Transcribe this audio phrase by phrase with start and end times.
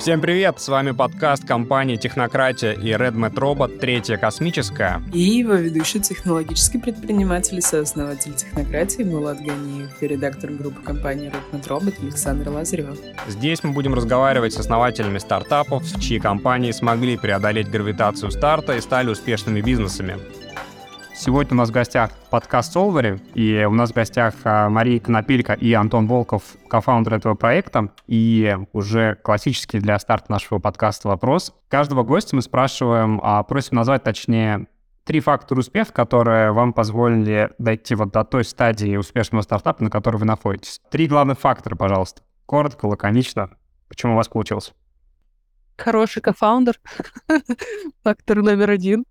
[0.00, 0.58] Всем привет!
[0.58, 5.02] С вами подкаст компании «Технократия» и RedMat Robot «Третья космическая».
[5.12, 11.68] И его ведущий технологический предприниматель и сооснователь «Технократии» Мулат Ганиев и редактор группы компании RedMat
[11.68, 12.96] Robot Александр Лазарев.
[13.28, 19.10] Здесь мы будем разговаривать с основателями стартапов, чьи компании смогли преодолеть гравитацию старта и стали
[19.10, 20.16] успешными бизнесами.
[21.22, 25.52] Сегодня у нас в гостях подкаст Solvery, и у нас в гостях а, Мария Конопилько
[25.52, 27.92] и Антон Волков, кофаундер этого проекта.
[28.06, 31.54] И уже классический для старта нашего подкаста вопрос.
[31.68, 34.66] Каждого гостя мы спрашиваем, а просим назвать точнее
[35.04, 40.16] три фактора успеха, которые вам позволили дойти вот до той стадии успешного стартапа, на которой
[40.16, 40.80] вы находитесь.
[40.90, 42.22] Три главных фактора, пожалуйста.
[42.46, 43.50] Коротко, лаконично.
[43.88, 44.72] Почему у вас получилось?
[45.76, 46.80] Хороший кофаундер.
[48.04, 49.04] Фактор номер один.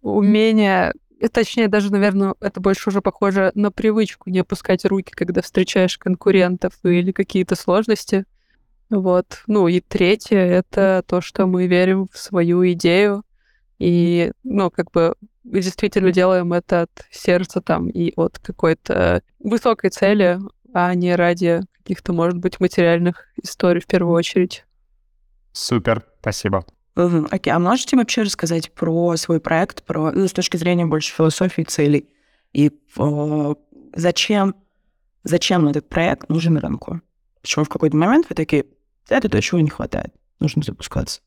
[0.00, 0.92] Умение
[1.28, 6.74] точнее, даже, наверное, это больше уже похоже на привычку не опускать руки, когда встречаешь конкурентов
[6.82, 8.24] или какие-то сложности.
[8.90, 9.42] Вот.
[9.46, 13.24] Ну и третье— это то, что мы верим в свою идею,
[13.78, 15.14] и, ну, как бы
[15.44, 20.38] действительно делаем это от сердца там и от какой-то высокой цели,
[20.72, 24.64] а не ради каких-то, может быть, материальных историй в первую очередь.
[25.52, 26.64] Супер, спасибо.
[26.96, 27.28] Угу.
[27.30, 31.62] Окей, а можете вообще рассказать про свой проект, про, ну, с точки зрения больше философии
[31.62, 32.08] целей?
[32.52, 33.54] И о,
[33.94, 34.54] зачем,
[35.24, 37.00] зачем этот проект нужен рынку?
[37.40, 38.66] Почему в какой-то момент вы такие,
[39.08, 41.22] это то, чего не хватает, нужно запускаться?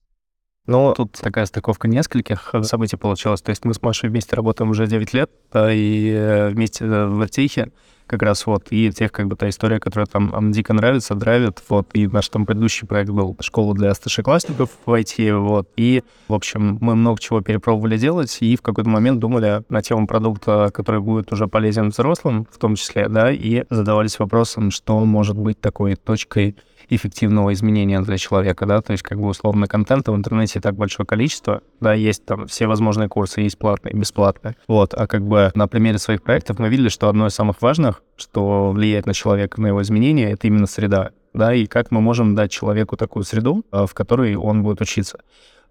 [0.67, 3.41] Ну, тут такая стыковка нескольких событий получилась.
[3.41, 7.71] То есть мы с Машей вместе работаем уже 9 лет, и э, вместе в Артихе
[8.07, 11.89] как раз вот, и тех, как бы, та история, которая там дико нравится, драйвит, вот,
[11.93, 16.77] и наш там предыдущий проект был школа для старшеклассников в IT, вот, и, в общем,
[16.81, 21.31] мы много чего перепробовали делать, и в какой-то момент думали на тему продукта, который будет
[21.31, 26.55] уже полезен взрослым, в том числе, да, и задавались вопросом, что может быть такой точкой
[26.89, 31.05] эффективного изменения для человека, да, то есть как бы условно контента в интернете так большое
[31.05, 35.67] количество, да, есть там все возможные курсы, есть платные, бесплатные, вот, а как бы на
[35.67, 39.67] примере своих проектов мы видели, что одно из самых важных, что влияет на человека, на
[39.67, 43.85] его изменения, это именно среда, да, и как мы можем дать человеку такую среду, э,
[43.85, 45.19] в которой он будет учиться.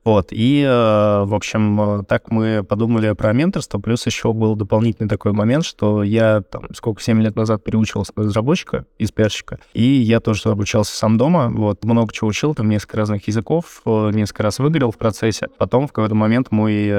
[0.04, 5.09] Вот, и, э, в общем, э, так мы подумали про менторство, плюс еще был дополнительный
[5.09, 9.82] такой момент, что я, там, сколько, 7 лет назад переучивался на разработчика, из пиарщика, и
[9.82, 14.43] я тоже обучался сам дома, вот, много чего учил, там, несколько разных языков, э, несколько
[14.43, 15.48] раз выиграл в процессе.
[15.56, 16.93] Потом в какой-то момент мой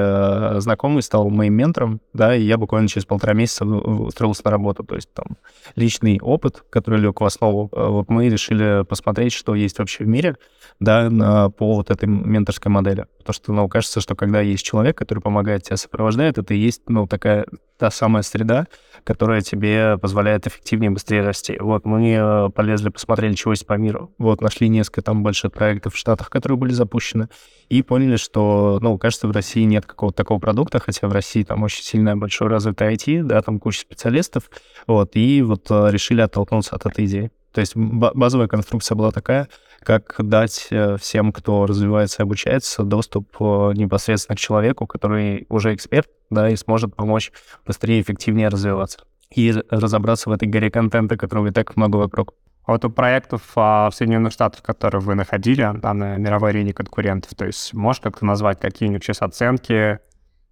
[0.60, 4.96] знакомый стал моим ментором, да, и я буквально через полтора месяца устроился на работу, то
[4.96, 5.36] есть там
[5.76, 10.36] личный опыт, который лег в основу, вот мы решили посмотреть, что есть вообще в мире,
[10.80, 13.06] да, по вот этой менторской модели.
[13.18, 16.82] Потому что, ну, кажется, что когда есть человек, который помогает тебя, сопровождает, это и есть,
[16.88, 17.46] ну, такая
[17.78, 18.66] та самая среда,
[19.04, 21.56] которая тебе позволяет эффективнее, быстрее расти.
[21.60, 24.12] Вот мы э, полезли, посмотрели, чего есть по миру.
[24.18, 27.28] Вот нашли несколько там больших проектов в Штатах, которые были запущены,
[27.68, 31.62] и поняли, что, ну, кажется, в России нет какого-то такого продукта, хотя в России там
[31.62, 34.50] очень сильная, большой развитый IT, да, там куча специалистов,
[34.86, 37.30] вот, и вот э, решили оттолкнуться от этой идеи.
[37.56, 39.48] То есть базовая конструкция была такая,
[39.82, 45.74] как дать э, всем, кто развивается и обучается, доступ э, непосредственно к человеку, который уже
[45.74, 47.32] эксперт, да, и сможет помочь
[47.64, 48.98] быстрее и эффективнее развиваться
[49.34, 52.34] и разобраться в этой горе контента, которого и так много вокруг.
[52.66, 56.74] А вот у проектов а, в Соединенных Штатах, которые вы находили, да, на мировой арене
[56.74, 59.98] конкурентов, то есть можешь как-то назвать какие-нибудь сейчас оценки,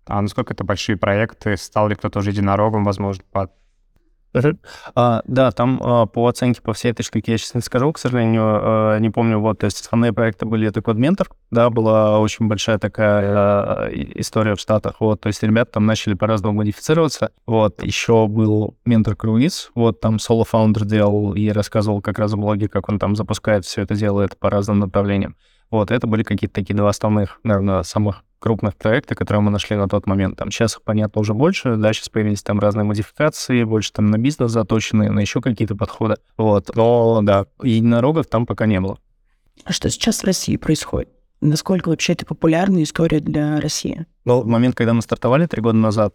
[0.07, 3.51] а насколько это большие проекты, стал ли кто-то уже единорогом, возможно, по
[4.95, 7.99] а, да, там а, по оценке по всей этой штуке я сейчас не скажу, к
[7.99, 9.39] сожалению, а, не помню.
[9.39, 14.55] Вот, то есть основные проекты были это CodeMentor, да, была очень большая такая а, история
[14.55, 19.71] в Штатах, вот, то есть ребята там начали по-разному модифицироваться, вот, еще был Mentor Cruise,
[19.75, 23.83] вот, там соло-фаундер делал и рассказывал как раз в блоге, как он там запускает все
[23.83, 25.37] это делает по разным направлениям.
[25.71, 29.89] Вот, это были какие-то такие два основных, наверное, самых крупных проекта, которые мы нашли на
[29.89, 30.37] тот момент.
[30.37, 34.19] Там сейчас их, понятно, уже больше, да, сейчас появились там разные модификации, больше там на
[34.19, 36.17] бизнес заточенные, на еще какие-то подходы.
[36.37, 38.99] Вот, но да, единорогов там пока не было.
[39.65, 41.09] А что сейчас в России происходит?
[41.41, 44.05] Насколько вообще это популярная история для России?
[44.27, 46.15] Ну, в момент, когда мы стартовали три года назад,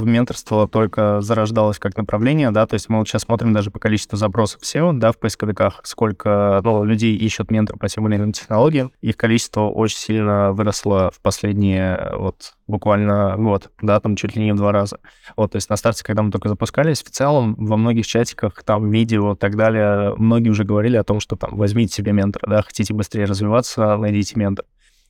[0.00, 4.16] менторство только зарождалось как направление, да, то есть мы вот сейчас смотрим даже по количеству
[4.16, 8.92] запросов SEO, да, в поисковиках, сколько ну, людей ищут ментор по тем или иным технологиям,
[9.00, 14.52] их количество очень сильно выросло в последние вот буквально год, да, там чуть ли не
[14.52, 14.98] в два раза.
[15.36, 18.90] Вот, то есть на старте, когда мы только запускались, в целом во многих чатиках, там,
[18.90, 22.62] видео и так далее, многие уже говорили о том, что там возьмите себе ментора, да,
[22.62, 24.66] хотите быстрее развиваться, найдите ментора.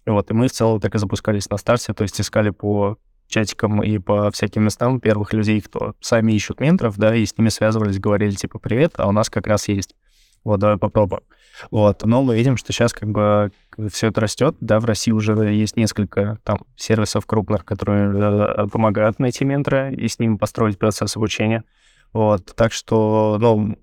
[0.06, 2.98] Вот, и мы в целом так и запускались на старте, то есть искали по
[3.34, 7.48] чатикам и по всяким местам первых людей, кто сами ищут менторов, да, и с ними
[7.48, 9.94] связывались, говорили, типа, привет, а у нас как раз есть.
[10.44, 11.22] Вот, давай попробуем.
[11.70, 12.04] Вот.
[12.04, 13.50] Но мы видим, что сейчас как бы
[13.90, 14.56] все это растет.
[14.60, 20.06] Да, в России уже есть несколько там сервисов крупных, которые э, помогают найти ментора и
[20.06, 21.64] с ним построить процесс обучения.
[22.12, 22.54] Вот.
[22.54, 23.78] Так что, ну,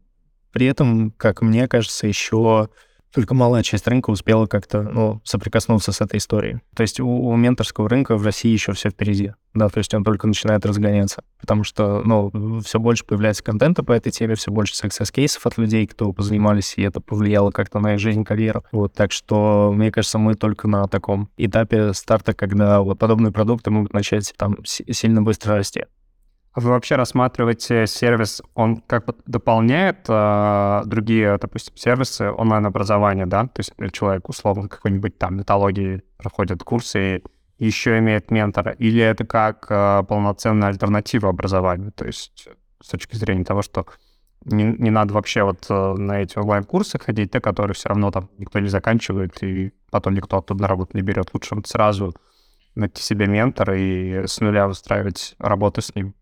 [0.52, 2.70] при этом, как мне кажется, еще
[3.14, 6.60] только малая часть рынка успела как-то ну, соприкоснуться с этой историей.
[6.76, 9.34] То есть у, у менторского рынка в России еще все впереди.
[9.54, 13.92] Да, то есть он только начинает разгоняться, потому что, ну, все больше появляется контента по
[13.92, 18.00] этой теме, все больше success-кейсов от людей, кто позанимались, и это повлияло как-то на их
[18.00, 18.64] жизнь, карьеру.
[18.72, 23.72] Вот, так что, мне кажется, мы только на таком этапе старта, когда вот подобные продукты
[23.72, 25.84] могут начать там сильно быстро расти.
[26.54, 33.44] А вы вообще рассматриваете сервис, он как бы дополняет э, другие, допустим, сервисы онлайн-образования, да?
[33.44, 37.24] То есть человек, условно, какой-нибудь там металлогии проходит курсы и
[37.66, 41.94] еще имеет ментора, или это как э, полноценная альтернатива образованию?
[41.94, 42.50] То есть
[42.82, 43.86] с точки зрения того, что
[44.44, 48.30] не, не надо вообще вот э, на эти онлайн-курсы ходить, те, которые все равно там
[48.38, 51.30] никто не заканчивает, и потом никто оттуда на работу не берет.
[51.34, 52.14] Лучше вот сразу
[52.76, 56.14] найти себе ментора и с нуля выстраивать работу с ним.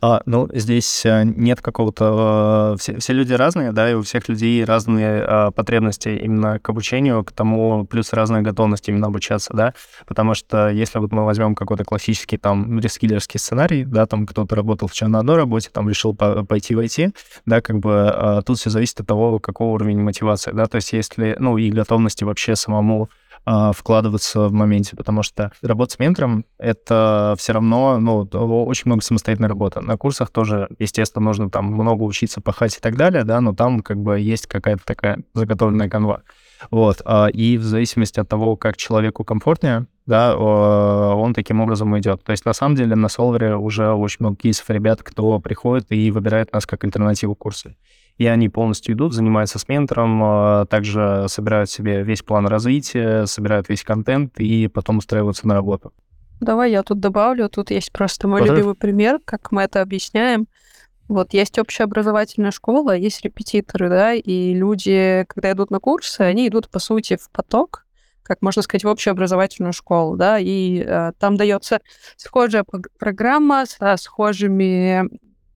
[0.00, 2.74] А, ну, здесь э, нет какого-то...
[2.74, 6.68] Э, все, все люди разные, да, и у всех людей разные а, потребности именно к
[6.68, 9.74] обучению, к тому, плюс разная готовность именно обучаться, да,
[10.06, 14.88] потому что если вот мы возьмем какой-то классический там рескиллерский сценарий, да, там кто-то работал
[14.88, 18.58] вчера на одной работе, там решил по пойти в IT, да, как бы а, тут
[18.58, 22.56] все зависит от того, какого уровня мотивации, да, то есть если, ну, и готовности вообще
[22.56, 23.10] самому
[23.46, 29.48] вкладываться в моменте, потому что работа с ментором— это все равно, ну, очень много самостоятельной
[29.48, 29.80] работы.
[29.80, 33.80] На курсах тоже, естественно, нужно там много учиться, пахать и так далее, да, но там
[33.80, 36.22] как бы есть какая-то такая заготовленная канва.
[36.70, 42.22] Вот, а, и в зависимости от того, как человеку комфортнее, да, он таким образом идет.
[42.24, 46.10] То есть, на самом деле, на Solver уже очень много кейсов ребят, кто приходит и
[46.10, 47.74] выбирает нас как альтернативу курса
[48.18, 53.68] и они полностью идут, занимаются с ментором, а, также собирают себе весь план развития, собирают
[53.68, 55.92] весь контент и потом устраиваются на работу.
[56.40, 57.48] Давай я тут добавлю.
[57.48, 58.60] Тут есть просто мой Пожалуйста.
[58.60, 60.46] любимый пример, как мы это объясняем.
[61.08, 66.68] Вот есть общеобразовательная школа, есть репетиторы, да, и люди, когда идут на курсы, они идут,
[66.68, 67.86] по сути, в поток,
[68.24, 71.80] как можно сказать, в общеобразовательную школу, да, и э, там дается
[72.16, 72.64] схожая
[72.98, 75.08] программа со схожими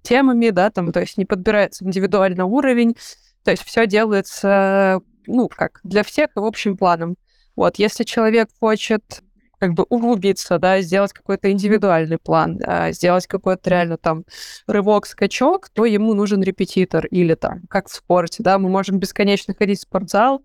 [0.02, 2.96] темами, да, там, то есть не подбирается индивидуально уровень,
[3.44, 7.16] то есть все делается, ну, как для всех и общим планом.
[7.56, 9.22] Вот, если человек хочет
[9.58, 14.24] как бы углубиться, да, сделать какой-то индивидуальный план, да, сделать какой-то реально там
[14.66, 19.54] рывок, скачок, то ему нужен репетитор или там, как в спорте, да, мы можем бесконечно
[19.56, 20.42] ходить в спортзал,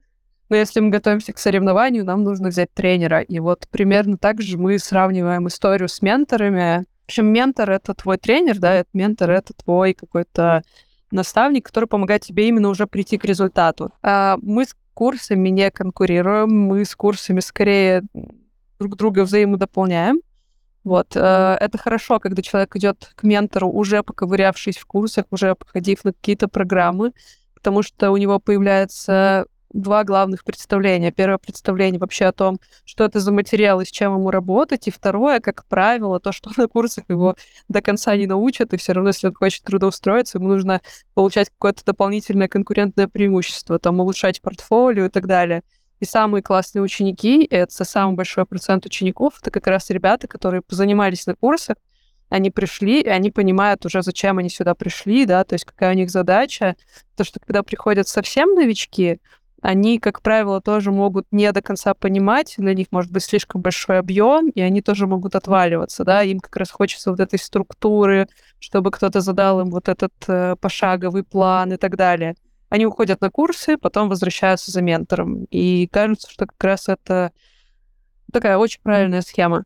[0.50, 3.22] но если мы готовимся к соревнованию, нам нужно взять тренера.
[3.22, 8.18] И вот примерно так же мы сравниваем историю с менторами, в общем, ментор— это твой
[8.18, 10.64] тренер, да, это ментор— это твой какой-то
[11.12, 13.92] наставник, который помогает тебе именно уже прийти к результату.
[14.02, 18.02] А мы с курсами не конкурируем, мы с курсами скорее
[18.80, 20.20] друг друга взаимодополняем.
[20.84, 21.16] Вот.
[21.16, 21.58] Mm-hmm.
[21.60, 26.48] Это хорошо, когда человек идет к ментору, уже поковырявшись в курсах, уже походив на какие-то
[26.48, 27.14] программы,
[27.54, 31.12] потому что у него появляется два главных представления.
[31.12, 34.88] Первое представление вообще о том, что это за материал и с чем ему работать.
[34.88, 37.36] И второе, как правило, то, что на курсах его
[37.68, 40.82] до конца не научат, и все равно, если он хочет трудоустроиться, ему нужно
[41.14, 45.62] получать какое-то дополнительное конкурентное преимущество, там, улучшать портфолио и так далее.
[46.00, 51.26] И самые классные ученики, это самый большой процент учеников, это как раз ребята, которые позанимались
[51.26, 51.78] на курсах,
[52.30, 55.96] они пришли, и они понимают уже, зачем они сюда пришли, да, то есть какая у
[55.96, 56.76] них задача.
[57.16, 59.20] То, что когда приходят совсем новички,
[59.66, 63.98] они, как правило, тоже могут не до конца понимать, для них может быть слишком большой
[63.98, 68.28] объем, и они тоже могут отваливаться, да, им как раз хочется вот этой структуры,
[68.60, 72.36] чтобы кто-то задал им вот этот э, пошаговый план и так далее.
[72.70, 77.32] Они уходят на курсы, потом возвращаются за ментором, и кажется, что как раз это
[78.32, 79.64] такая очень правильная схема.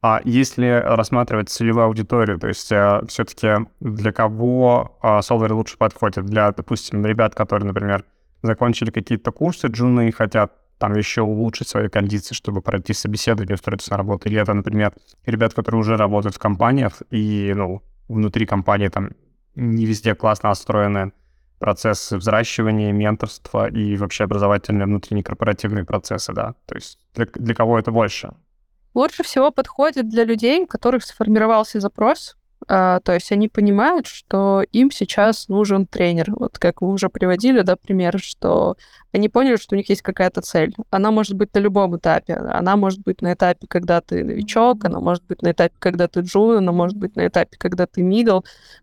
[0.00, 6.26] А если рассматривать целевую аудиторию, то есть э, все-таки для кого э, Solver лучше подходит?
[6.26, 8.04] Для, допустим, ребят, которые, например,
[8.46, 13.96] закончили какие-то курсы, джуны хотят там еще улучшить свои кондиции, чтобы пройти собеседование, устроиться на
[13.96, 14.28] работу.
[14.28, 14.92] Или это, например,
[15.24, 19.10] ребят, которые уже работают в компаниях, и, ну, внутри компании там
[19.54, 21.12] не везде классно отстроены
[21.58, 26.54] процессы взращивания, менторства и вообще образовательные внутренние корпоративные процессы, да.
[26.66, 28.34] То есть для, для кого это больше?
[28.92, 32.36] Лучше всего подходит для людей, у которых сформировался запрос,
[32.66, 36.32] то есть они понимают, что им сейчас нужен тренер.
[36.34, 38.76] Вот как вы уже приводили, да, пример, что
[39.12, 40.74] они поняли, что у них есть какая-то цель.
[40.90, 42.34] Она может быть на любом этапе.
[42.34, 46.20] Она может быть на этапе, когда ты новичок, она может быть на этапе, когда ты
[46.20, 48.40] джун, она может быть на этапе, когда ты мидл.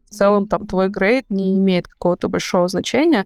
[0.10, 3.26] В целом там твой грейд не имеет какого-то большого значения.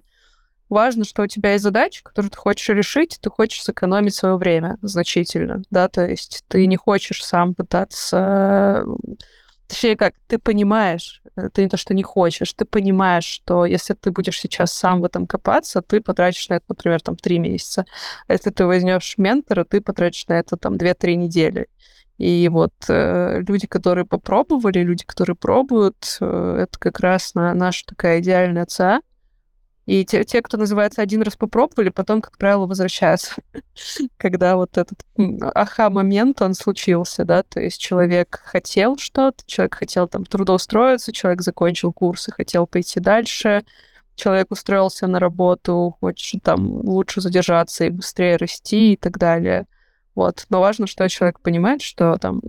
[0.70, 4.78] важно, что у тебя есть задача, которую ты хочешь решить, ты хочешь сэкономить свое время
[4.82, 8.84] значительно, да, то есть ты не хочешь сам пытаться
[9.68, 13.94] Точнее, как, ты понимаешь, э, ты не то, что не хочешь, ты понимаешь, что если
[13.94, 17.86] ты будешь сейчас сам в этом копаться, ты потратишь на это, например, там, три месяца.
[18.28, 21.68] Если ты возьмешь ментора, ты потратишь на это, там, две-три недели.
[22.18, 27.86] И вот э, люди, которые попробовали, люди, которые пробуют, э, это как раз на, наша
[27.86, 29.02] такая идеальная ЦА.
[29.86, 33.36] И те, те, кто называется один раз попробовали, потом, как правило, возвращаются,
[34.18, 35.06] когда вот этот
[35.54, 41.94] аха-момент, он случился, да, то есть человек хотел что-то, человек хотел там трудоустроиться, человек закончил
[41.94, 43.64] курсы, хотел пойти дальше,
[44.16, 49.68] человек устроился на работу, хочет там лучше задержаться и быстрее расти и так далее.
[50.16, 50.46] Вот.
[50.50, 52.42] Но важно, что человек понимает, что там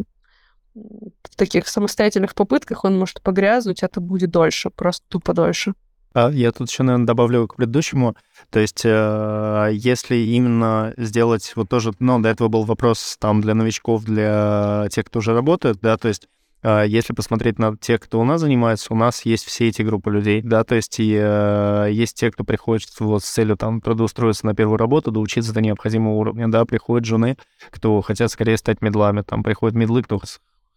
[0.75, 5.75] в таких самостоятельных попытках он может погрязнуть, это будет дольше, просто тупо дольше.
[6.15, 8.17] Я тут еще, наверное, добавлю к предыдущему.
[8.51, 13.55] То есть, э, если именно сделать вот тоже, ну, до этого был вопрос там для
[13.55, 16.29] новичков, для тех, кто уже работает, да, то есть
[16.63, 20.11] э, если посмотреть на тех, кто у нас занимается, у нас есть все эти группы
[20.11, 24.47] людей, да, то есть и, э, есть те, кто приходит вот с целью там трудоустроиться
[24.47, 27.37] на первую работу, доучиться до необходимого уровня, да, приходят жены,
[27.71, 30.19] кто хотят скорее стать медлами, там приходят медлы, кто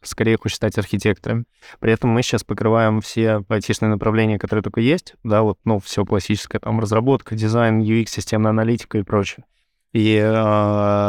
[0.02, 1.46] скорее хочет стать архитектором.
[1.80, 6.06] При этом мы сейчас покрываем все айтишные направления, которые только есть, да, вот, ну, все
[6.06, 9.46] классическое, там, разработка, дизайн, UX, системная аналитика и прочее.
[9.92, 10.32] И э,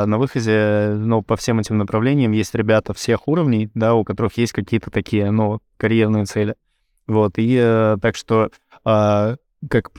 [0.06, 4.52] на выходе, ну, по всем этим направлениям есть ребята всех уровней, да, у которых есть
[4.52, 6.54] какие-то такие, ну, карьерные цели.
[7.06, 8.50] Вот, и э, так что
[8.87, 9.37] э,
[9.68, 9.90] как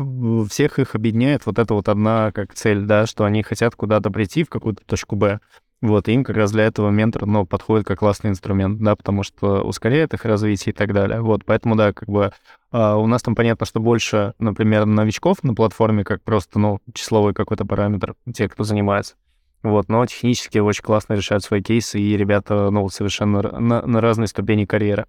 [0.50, 4.44] всех их объединяет вот эта вот одна как цель, да, что они хотят куда-то прийти
[4.44, 5.40] в какую-то точку Б.
[5.82, 9.64] Вот, им как раз для этого ментор, ну, подходит как классный инструмент, да, потому что
[9.64, 11.22] ускоряет их развитие и так далее.
[11.22, 12.32] Вот, поэтому, да, как бы
[12.72, 17.34] а, у нас там понятно, что больше, например, новичков на платформе, как просто, ну, числовой
[17.34, 19.16] какой-то параметр, те, кто занимается.
[19.64, 24.28] Вот, но технически очень классно решают свои кейсы, и ребята, ну, совершенно на, на разной
[24.28, 25.08] ступени карьеры.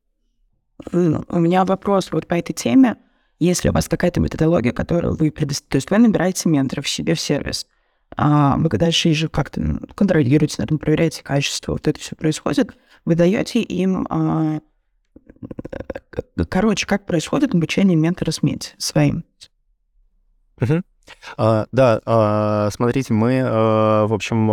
[0.91, 2.97] У меня вопрос вот по этой теме.
[3.39, 7.21] Если у вас какая-то методология, которую вы предоставляете, то есть вы набираете менторов себе в
[7.21, 7.67] сервис,
[8.17, 13.61] а вы дальше же как-то контролируете, наверное, проверяете качество, вот это все происходит, вы даете
[13.61, 14.07] им...
[14.11, 14.61] А,
[16.49, 19.25] короче, как происходит обучение ментора СМИТ своим?
[21.37, 24.47] Uh, да, uh, смотрите, мы, uh, в общем,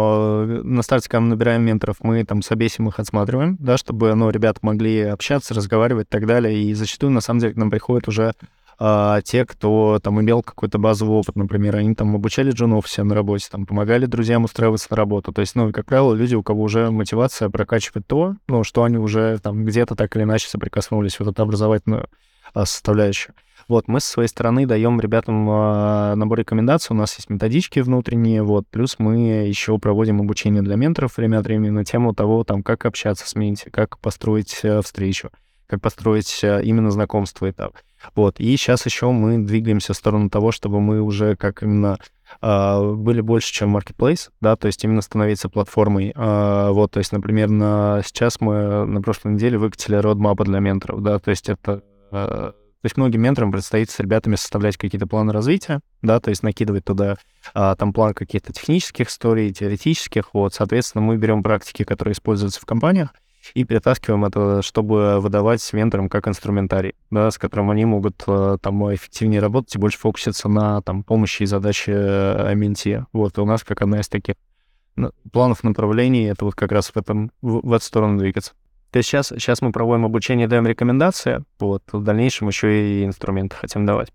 [0.75, 4.59] на старте, когда мы набираем менторов, мы там собесим их, отсматриваем, да, чтобы, ну, ребята
[4.63, 8.33] могли общаться, разговаривать и так далее, и зачастую, на самом деле, к нам приходят уже
[8.81, 13.13] а те, кто там имел какой-то базовый опыт, например, они там обучали джунов все на
[13.13, 15.33] работе, там помогали друзьям устраиваться на работу.
[15.33, 18.97] То есть, ну, как правило, люди, у кого уже мотивация прокачивать то, ну, что они
[18.97, 22.07] уже там где-то так или иначе соприкоснулись, вот эту образовательную
[22.53, 23.35] а, составляющую.
[23.67, 28.41] Вот, мы со своей стороны даем ребятам э, набор рекомендаций, у нас есть методички внутренние,
[28.41, 32.63] вот, плюс мы еще проводим обучение для менторов время от времени на тему того, там,
[32.63, 35.29] как общаться с менти, как построить э, встречу,
[35.67, 37.83] как построить э, именно знакомство и так.
[38.15, 38.39] Вот.
[38.39, 41.97] И сейчас еще мы двигаемся в сторону того, чтобы мы уже как именно
[42.43, 46.11] Uh, были больше, чем marketplace, да, то есть именно становиться платформой.
[46.11, 51.01] Uh, вот, то есть, например, на, сейчас мы на прошлой неделе выкатили родмапы для менторов,
[51.01, 51.81] да, то есть это...
[52.11, 56.43] Uh, то есть многим менторам предстоит с ребятами составлять какие-то планы развития, да, то есть
[56.43, 57.17] накидывать туда
[57.53, 62.65] а, там план каких-то технических историй, теоретических, вот, соответственно, мы берем практики, которые используются в
[62.65, 63.09] компаниях,
[63.53, 68.93] и перетаскиваем это, чтобы выдавать менторам как инструментарий, да, с которым они могут э, там
[68.93, 73.05] эффективнее работать и больше фокуситься на там помощи и задачи э, менти.
[73.13, 74.35] Вот, и у нас как одна из таких
[75.31, 78.53] планов направлений, это вот как раз в, этом, в, в эту сторону двигаться.
[78.91, 83.55] То есть сейчас, сейчас мы проводим обучение, даем рекомендации, вот, в дальнейшем еще и инструменты
[83.55, 84.11] хотим давать.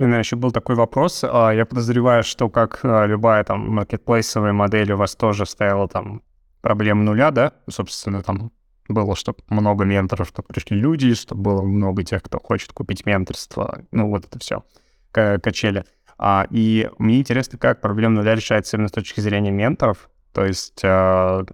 [0.00, 1.24] Меня еще был такой вопрос.
[1.24, 6.22] А, я подозреваю, что как а, любая там маркетплейсовая модель у вас тоже стояла там
[6.62, 7.52] проблема нуля, да?
[7.68, 8.50] Собственно, там
[8.88, 13.82] было, чтобы много менторов, чтобы пришли люди, чтобы было много тех, кто хочет купить менторство.
[13.92, 14.64] Ну, вот это все.
[15.12, 15.84] Качели.
[16.16, 20.08] А, и мне интересно, как проблема нуля решается именно с точки зрения менторов.
[20.32, 21.44] То есть, а,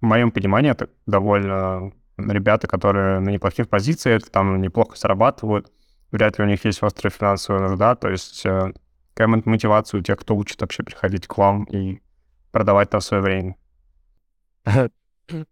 [0.00, 5.70] в моем понимании, это довольно ребята, которые на неплохих позициях, там неплохо зарабатывают,
[6.16, 8.72] вряд ли у них есть острая финансовая нужда, то есть э,
[9.14, 12.00] какая мотивация у тех, кто учит вообще приходить к вам и
[12.52, 13.56] продавать там свое время?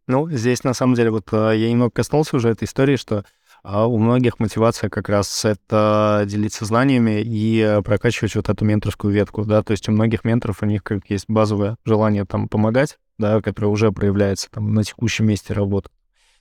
[0.06, 3.24] Ну, здесь на самом деле вот э, я немного коснулся уже этой истории, что
[3.64, 9.12] а у многих мотивация как раз это делиться знаниями и э, прокачивать вот эту менторскую
[9.12, 12.98] ветку, да, то есть у многих менторов у них как есть базовое желание там помогать,
[13.18, 15.88] да, которое уже проявляется там на текущем месте работы.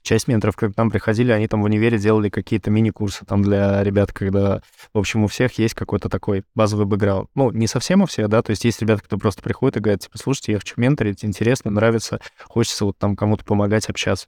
[0.04, 3.84] Часть менторов, когда к нам приходили, они там в универе делали какие-то мини-курсы там для
[3.84, 4.62] ребят, когда,
[4.94, 7.30] в общем, у всех есть какой-то такой базовый бэкграунд.
[7.34, 10.02] Ну, не совсем у всех, да, то есть есть ребята, кто просто приходит и говорят,
[10.02, 14.28] типа, слушайте, я хочу менторить, интересно, нравится, хочется вот там кому-то помогать, общаться.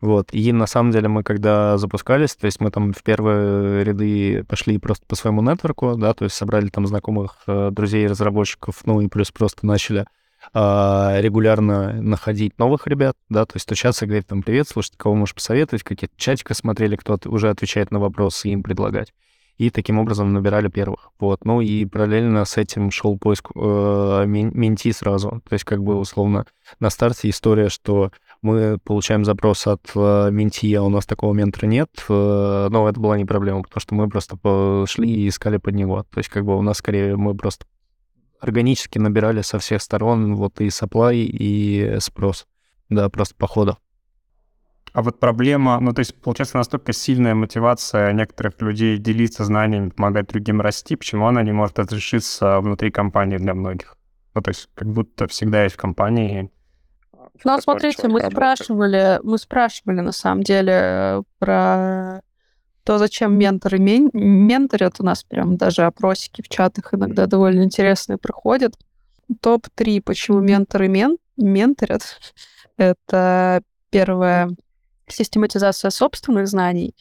[0.00, 0.34] Вот.
[0.34, 4.76] И на самом деле мы когда запускались, то есть мы там в первые ряды пошли
[4.78, 9.08] просто по своему нетворку, да, то есть собрали там знакомых э, друзей разработчиков, ну и
[9.08, 10.04] плюс просто начали
[10.52, 15.82] регулярно находить новых ребят, да, то есть стучаться говорить там привет, слушайте, кого можешь посоветовать,
[15.82, 19.12] какие-то чатики смотрели, кто уже отвечает на вопросы, им предлагать.
[19.56, 21.12] И таким образом набирали первых.
[21.20, 21.44] Вот.
[21.44, 25.42] Ну и параллельно с этим шел поиск э, менти сразу.
[25.48, 26.44] То есть как бы условно
[26.80, 28.10] на старте история, что
[28.42, 32.98] мы получаем запрос от э, менти, а у нас такого ментора нет, э, но это
[32.98, 36.04] была не проблема, потому что мы просто пошли и искали под него.
[36.10, 37.64] То есть как бы у нас скорее мы просто
[38.44, 42.46] органически набирали со всех сторон вот и supply, и спрос.
[42.88, 43.78] Да, просто по ходу.
[44.92, 50.28] А вот проблема, ну, то есть, получается, настолько сильная мотивация некоторых людей делиться знаниями, помогать
[50.28, 53.96] другим расти, почему она не может разрешиться внутри компании для многих?
[54.34, 56.50] Ну, то есть, как будто всегда есть в компании
[57.42, 62.22] ну, смотрите, мы спрашивали, мы спрашивали на самом деле про
[62.84, 65.00] то, зачем менторы мен- менторят.
[65.00, 68.74] У нас прям даже опросики в чатах иногда довольно интересные проходят.
[69.40, 72.02] Топ-3, почему менторы мен- менторят.
[72.76, 74.50] Это первое—
[75.08, 76.94] систематизация собственных знаний.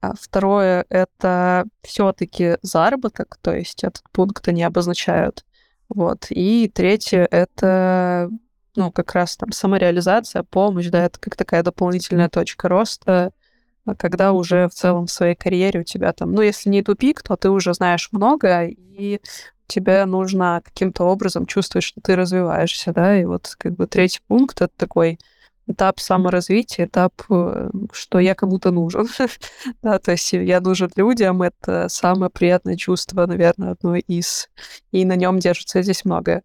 [0.00, 5.44] А второе— это все таки заработок, то есть этот пункт они обозначают.
[5.88, 6.26] Вот.
[6.30, 8.30] И третье— это
[8.76, 13.32] ну, как раз там самореализация, помощь, да, это как такая дополнительная точка роста,
[13.98, 17.36] когда уже в целом в своей карьере у тебя там, ну, если не тупик, то
[17.36, 19.20] ты уже знаешь много, и
[19.66, 24.60] тебе нужно каким-то образом чувствовать, что ты развиваешься, да, и вот как бы третий пункт—
[24.60, 25.18] это такой
[25.66, 29.08] этап саморазвития, этап, э, что я кому-то нужен.
[29.82, 34.48] да, то есть я нужен людям, это самое приятное чувство, наверное, одно из,
[34.92, 36.42] и на нем держится здесь многое.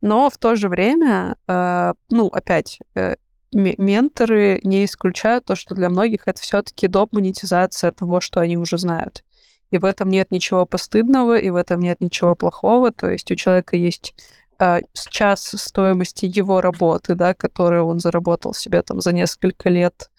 [0.00, 3.14] Но в то же время, э, ну, опять, э,
[3.54, 7.12] менторы не исключают то, что для многих это все-таки доп.
[7.12, 9.24] монетизация того, что они уже знают.
[9.70, 12.92] И в этом нет ничего постыдного, и в этом нет ничего плохого.
[12.92, 14.14] То есть у человека есть
[14.58, 20.10] э, час стоимости его работы, да, которую он заработал себе там за несколько лет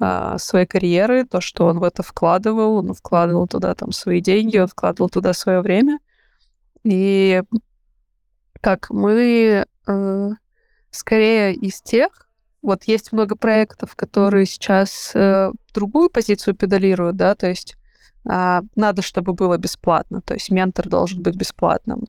[0.00, 4.58] э, своей карьеры, то, что он в это вкладывал, он вкладывал туда там свои деньги,
[4.58, 6.00] он вкладывал туда свое время.
[6.84, 7.42] И
[8.60, 10.30] как мы э,
[10.90, 12.27] скорее из тех,
[12.62, 17.76] вот есть много проектов, которые сейчас э, другую позицию педалируют, да, то есть
[18.28, 22.06] э, надо, чтобы было бесплатно, то есть ментор должен быть бесплатным.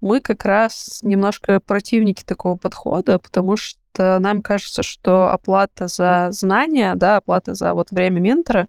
[0.00, 6.94] Мы как раз немножко противники такого подхода, потому что нам кажется, что оплата за знания,
[6.96, 8.68] да, оплата за вот время ментора,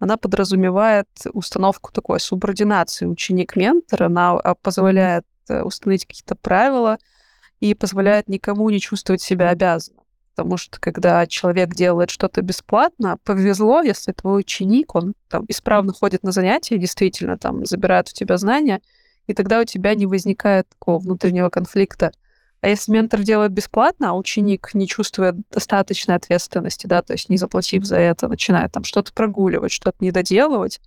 [0.00, 6.98] она подразумевает установку такой субординации ученик-ментора, она а, позволяет Э, установить какие-то правила
[7.60, 10.03] и позволяет никому не чувствовать себя обязанным.
[10.34, 16.24] Потому что когда человек делает что-то бесплатно, повезло, если твой ученик, он там исправно ходит
[16.24, 18.80] на занятия, действительно там забирает у тебя знания,
[19.28, 22.10] и тогда у тебя не возникает такого внутреннего конфликта.
[22.60, 27.36] А если ментор делает бесплатно, а ученик не чувствует достаточной ответственности, да, то есть не
[27.36, 30.80] заплатив за это, начинает там что-то прогуливать, что-то не доделывать,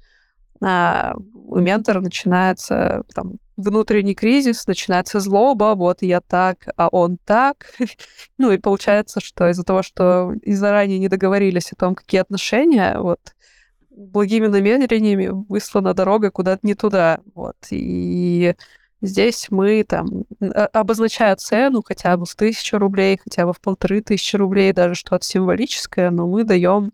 [0.61, 7.73] а у ментора начинается там, внутренний кризис, начинается злоба, вот я так, а он так.
[8.37, 12.97] ну и получается, что из-за того, что и заранее не договорились о том, какие отношения,
[12.99, 13.19] вот
[13.89, 17.19] благими намерениями выслана дорога куда-то не туда.
[17.33, 17.55] Вот.
[17.71, 18.53] И
[19.01, 24.01] здесь мы там, а, обозначая цену хотя бы в тысячу рублей, хотя бы в полторы
[24.01, 26.91] тысячи рублей, даже что-то символическое, но мы даем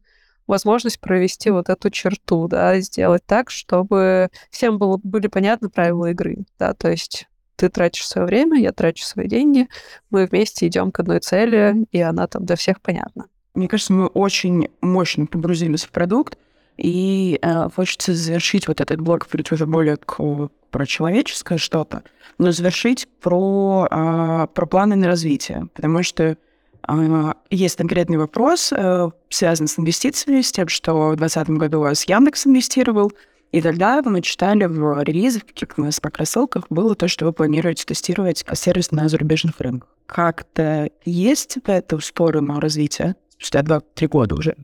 [0.47, 6.45] возможность провести вот эту черту, да, сделать так, чтобы всем было, были понятны правила игры,
[6.59, 9.67] да, то есть ты тратишь свое время, я трачу свои деньги,
[10.09, 13.27] мы вместе идем к одной цели, и она там для всех понятна.
[13.53, 16.37] Мне кажется, мы очень мощно погрузились в продукт,
[16.77, 22.03] и э, хочется завершить вот этот блок, перейти уже более к, про человеческое что-то,
[22.39, 26.37] но завершить про, э, про планы на развитие, потому что
[27.49, 32.03] есть конкретный вопрос, э, связанный с инвестициями, с тем, что в 2020 году у вас
[32.03, 33.11] Яндекс инвестировал,
[33.51, 37.33] и тогда мы читали в релизах, каких-то у нас по рассылках, было то, что вы
[37.33, 39.89] планируете тестировать сервис на зарубежных рынках.
[40.07, 43.15] Как-то есть это в сторону развития?
[43.37, 44.55] Спустя 2-3 года уже.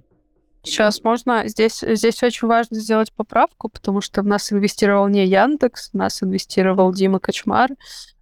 [0.63, 1.47] Сейчас можно...
[1.47, 6.21] Здесь, здесь очень важно сделать поправку, потому что в нас инвестировал не Яндекс, в нас
[6.21, 7.75] инвестировал Дима Кочмар, а,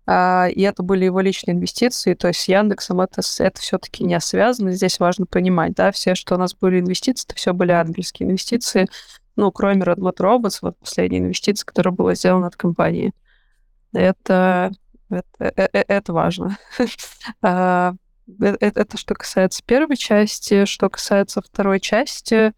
[0.08, 4.72] и это были его личные инвестиции, то есть с Яндексом это, это все-таки не связано,
[4.72, 8.88] здесь важно понимать, да, все, что у нас были инвестиции, это все были ангельские инвестиции,
[9.38, 13.14] ну, кроме Redmond Robots, вот последняя инвестиция, которая была сделана от компании.
[13.94, 14.72] Это,
[15.10, 16.58] это, это, э, это важно.
[17.42, 17.94] А,
[18.40, 22.54] это, это что касается первой части, что касается второй части,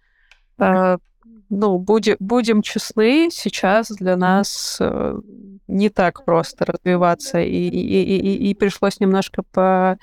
[1.49, 5.19] ну, будем, будем честны, сейчас для нас э,
[5.67, 9.97] не так просто развиваться, и, и, и, и пришлось немножко по,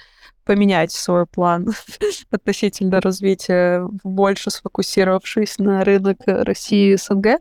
[0.44, 1.68] поменять свой план
[2.30, 7.40] относительно развития, больше сфокусировавшись на рынок России и СНГ.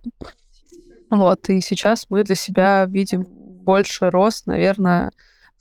[1.10, 5.12] Вот, и сейчас мы для себя видим больше рост, наверное,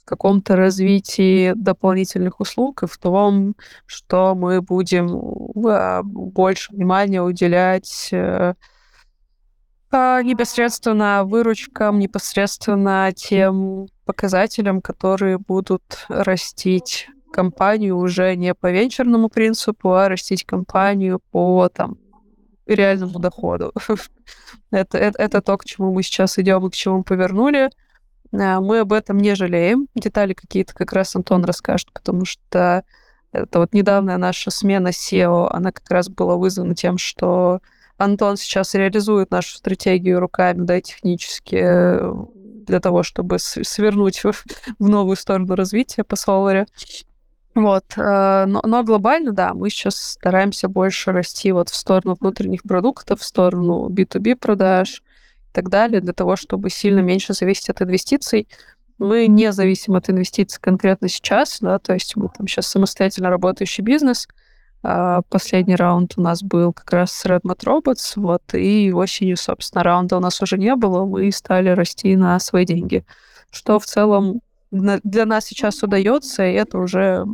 [0.05, 3.55] каком-то развитии дополнительных услуг и в том,
[3.87, 8.55] что мы будем а, больше внимания уделять э,
[9.91, 19.95] а, непосредственно выручкам, непосредственно тем показателям, которые будут растить компанию уже не по венчурному принципу,
[19.95, 21.99] а растить компанию по там,
[22.67, 23.73] реальному доходу.
[24.71, 27.71] это, это, это то, к чему мы сейчас идем и к чему повернули.
[28.39, 29.89] А, мы об этом не жалеем.
[29.95, 32.85] Детали какие-то как раз Антон расскажет, потому что
[33.33, 37.61] это вот недавняя наша смена SEO, она как раз была вызвана тем, что
[37.97, 42.13] Антон сейчас реализует нашу стратегию руками, да, технически, э,
[42.67, 44.33] для того, чтобы свернуть в,
[44.79, 46.67] новую сторону развития по Соларе.
[47.55, 52.63] Вот, э, но, но глобально, да, мы сейчас стараемся больше расти вот в сторону внутренних
[52.63, 55.03] продуктов, в сторону B2B продаж,
[55.55, 58.49] так далее, для того, чтобы сильно меньше зависеть от инвестиций.
[58.99, 63.83] Мы не зависим от инвестиций конкретно сейчас, да, то есть мы там сейчас самостоятельно работающий
[63.83, 64.29] бизнес.
[64.83, 69.83] А последний раунд у нас был как раз с Redmond Robots, вот, и осенью, собственно,
[69.83, 73.07] раунда у нас уже не было, мы стали расти на свои деньги,
[73.51, 77.25] что в целом для нас сейчас удается, и это уже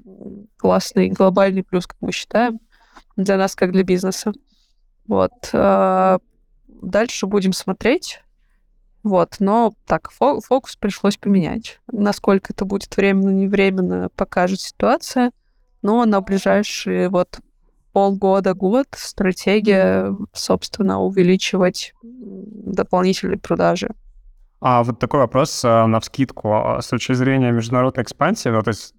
[0.58, 2.60] классный глобальный плюс, как мы считаем,
[3.16, 4.32] для нас как для бизнеса.
[5.08, 5.32] Вот.
[6.80, 8.20] Дальше будем смотреть.
[9.02, 11.80] Вот, но так, фокус пришлось поменять.
[11.90, 15.32] Насколько это будет временно, не временно, покажет ситуация.
[15.82, 17.40] Но на ближайшие вот
[17.92, 23.90] полгода, год стратегия, собственно, увеличивать дополнительные продажи.
[24.60, 26.52] А вот такой вопрос э, на вскидку.
[26.52, 28.94] А с точки зрения международной экспансии, ну, то есть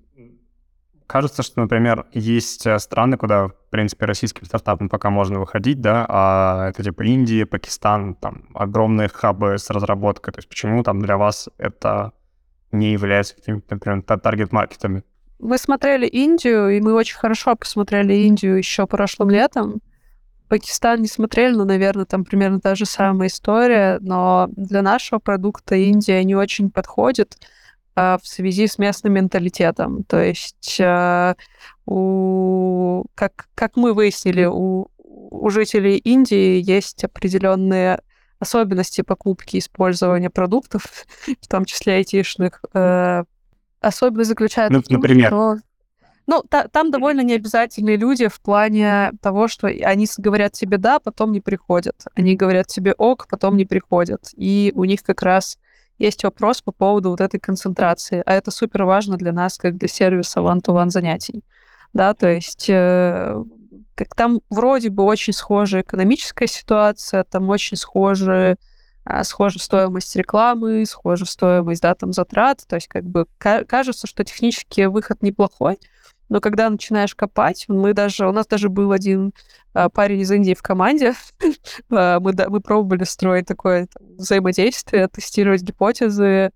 [1.12, 6.06] Кажется, что, например, есть э, страны, куда, в принципе, российским стартапам пока можно выходить, да,
[6.08, 10.34] а это типа Индия, Пакистан, там огромные хабы с разработкой.
[10.34, 12.14] То есть почему там для вас это
[12.72, 15.04] не является какими-то, например, таргет-маркетами?
[15.40, 19.82] Мы смотрели Индию, и мы очень хорошо посмотрели Индию еще прошлым летом.
[20.48, 25.76] Пакистан не смотрели, но, наверное, там примерно та же самая история, но для нашего продукта
[25.76, 27.36] Индия не очень подходит
[27.96, 30.04] в связи с местным менталитетом.
[30.04, 31.36] То есть, а,
[31.86, 38.02] у, как, как мы выяснили, у, у жителей Индии есть определенные
[38.40, 40.84] особенности покупки и использования продуктов,
[41.42, 42.62] в том числе айтишных.
[42.74, 43.24] Э,
[43.80, 45.28] особенность заключается ну, в том, например?
[45.28, 45.58] что...
[46.28, 51.32] Ну, та, там довольно необязательные люди в плане того, что они говорят тебе «да», потом
[51.32, 51.96] не приходят.
[52.16, 54.30] Они говорят тебе «ок», потом не приходят.
[54.36, 55.58] И у них как раз
[56.02, 59.88] есть вопрос по поводу вот этой концентрации, а это супер важно для нас, как для
[59.88, 61.44] сервиса one-to-one занятий.
[61.94, 63.44] Да, то есть э,
[63.96, 68.56] как там вроде бы очень схожая экономическая ситуация, там очень схожие
[69.04, 72.64] а, схожа стоимость рекламы, схожа стоимость да, там, затрат.
[72.68, 75.80] То есть как бы кажется, что технически выход неплохой,
[76.32, 79.34] но когда начинаешь копать, мы даже, у нас даже был один
[79.74, 81.14] а, парень из Индии в команде,
[81.92, 86.52] а, мы, да, мы пробовали строить такое там, взаимодействие, тестировать гипотезы,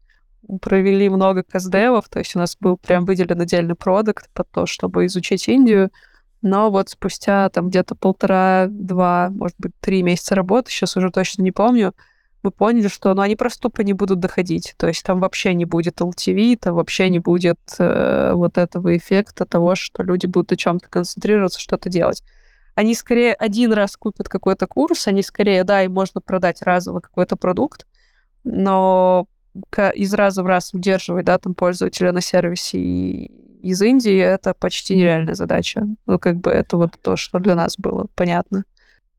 [0.62, 5.08] провели много каздевов, то есть у нас был прям выделен отдельный продукт под то, чтобы
[5.08, 5.92] изучить Индию,
[6.42, 11.52] но вот спустя там где-то полтора-два, может быть, три месяца работы, сейчас уже точно не
[11.52, 11.94] помню,
[12.46, 14.76] мы поняли, что ну, они просто тупо не будут доходить.
[14.78, 19.46] То есть там вообще не будет LTV, там вообще не будет э, вот этого эффекта
[19.46, 22.24] того, что люди будут о чем-то концентрироваться, что-то делать.
[22.76, 27.36] Они скорее один раз купят какой-то курс, они скорее, да, им можно продать разово какой-то
[27.36, 27.88] продукт,
[28.44, 29.28] но
[29.96, 35.34] из раза в раз удерживать, да, там пользователя на сервисе из Индии, это почти нереальная
[35.34, 35.88] задача.
[36.06, 38.66] Ну, как бы это вот то, что для нас было понятно.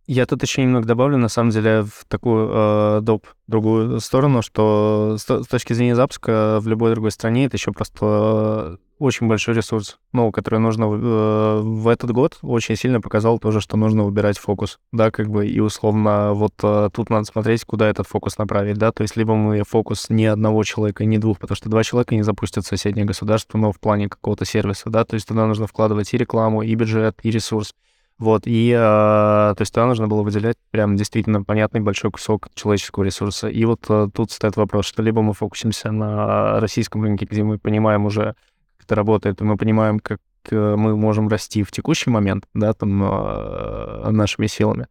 [0.06, 3.26] Я тут еще немного добавлю, на самом деле, в такую э, доп.
[3.48, 7.98] другую сторону, что с, с точки зрения запуска в любой другой стране это еще просто
[8.02, 13.60] э, очень большой ресурс, ну, который нужно э, в этот год очень сильно показал тоже,
[13.60, 17.88] что нужно выбирать фокус, да, как бы, и условно вот э, тут надо смотреть, куда
[17.88, 21.56] этот фокус направить, да, то есть либо мы фокус не одного человека, не двух, потому
[21.56, 25.26] что два человека не запустят соседнее государство, но в плане какого-то сервиса, да, то есть
[25.26, 27.74] туда нужно вкладывать и рекламу, и бюджет, и ресурс,
[28.18, 33.04] вот, и, э, то есть туда нужно было выделять прям действительно понятный большой кусок человеческого
[33.04, 33.48] ресурса.
[33.48, 37.58] И вот э, тут стоит вопрос, что либо мы фокусимся на российском рынке, где мы
[37.58, 38.34] понимаем уже,
[38.78, 42.72] как это работает, и мы понимаем, как э, мы можем расти в текущий момент, да,
[42.72, 44.86] там, э, нашими силами.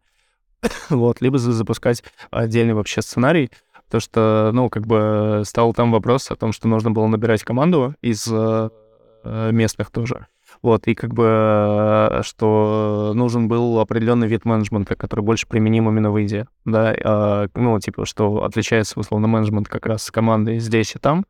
[0.90, 3.50] вот, либо запускать отдельный вообще сценарий,
[3.90, 7.96] то что, ну, как бы стал там вопрос о том, что нужно было набирать команду
[8.02, 8.70] из э,
[9.24, 10.28] местных тоже.
[10.62, 16.18] Вот, и как бы, что нужен был определенный вид менеджмента, который больше применим именно в
[16.18, 20.98] Индии, да, а, ну, типа, что отличается, условно, менеджмент как раз с командой здесь и
[20.98, 21.24] там,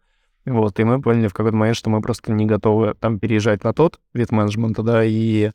[0.46, 3.72] вот, и мы поняли в какой-то момент, что мы просто не готовы там переезжать на
[3.72, 5.50] тот вид менеджмента, да, и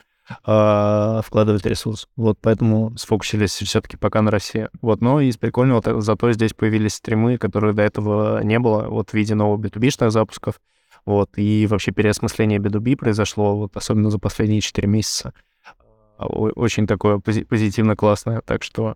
[0.45, 2.09] э, вкладывать ресурс.
[2.17, 4.67] Вот поэтому сфокусились все-таки пока на России.
[4.81, 9.13] Вот, но из прикольного зато здесь появились стримы, которые до этого не было, вот в
[9.13, 10.59] виде новых B2B-шных запусков.
[11.05, 15.33] Вот, и вообще переосмысление B2B произошло, вот, особенно за последние 4 месяца.
[16.17, 18.95] А, очень такое пози- позитивно классное, так что...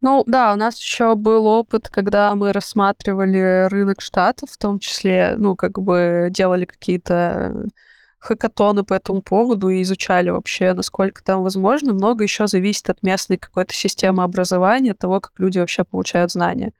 [0.00, 5.34] Ну да, у нас еще был опыт, когда мы рассматривали рынок штатов, в том числе,
[5.36, 7.66] ну, как бы делали какие-то
[8.18, 11.92] хакатоны по этому поводу и изучали вообще, насколько там возможно.
[11.92, 16.72] Много еще зависит от местной какой-то системы образования, того, как люди вообще получают знания.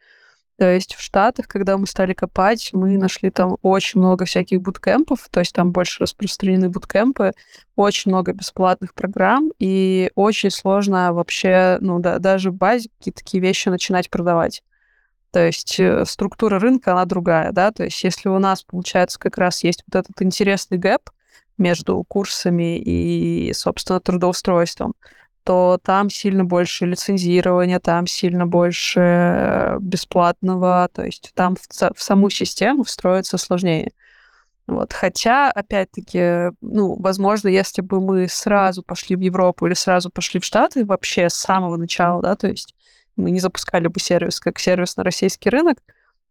[0.58, 5.28] То есть в Штатах, когда мы стали копать, мы нашли там очень много всяких буткемпов,
[5.30, 7.32] то есть там больше распространены буткемпы,
[7.76, 13.42] очень много бесплатных программ, и очень сложно вообще, ну да, даже в базе какие-то такие
[13.42, 14.62] вещи начинать продавать.
[15.30, 19.36] То есть э, структура рынка, она другая, да, то есть если у нас, получается, как
[19.36, 21.10] раз есть вот этот интересный гэп
[21.58, 24.94] между курсами и, собственно, трудоустройством,
[25.46, 32.30] то там сильно больше лицензирования, там сильно больше бесплатного, то есть там в, в саму
[32.30, 33.92] систему встроиться сложнее.
[34.66, 34.92] Вот.
[34.92, 40.44] Хотя, опять-таки, ну, возможно, если бы мы сразу пошли в Европу или сразу пошли в
[40.44, 42.74] Штаты вообще с самого начала, да, то есть
[43.14, 45.78] мы не запускали бы сервис как сервис на российский рынок,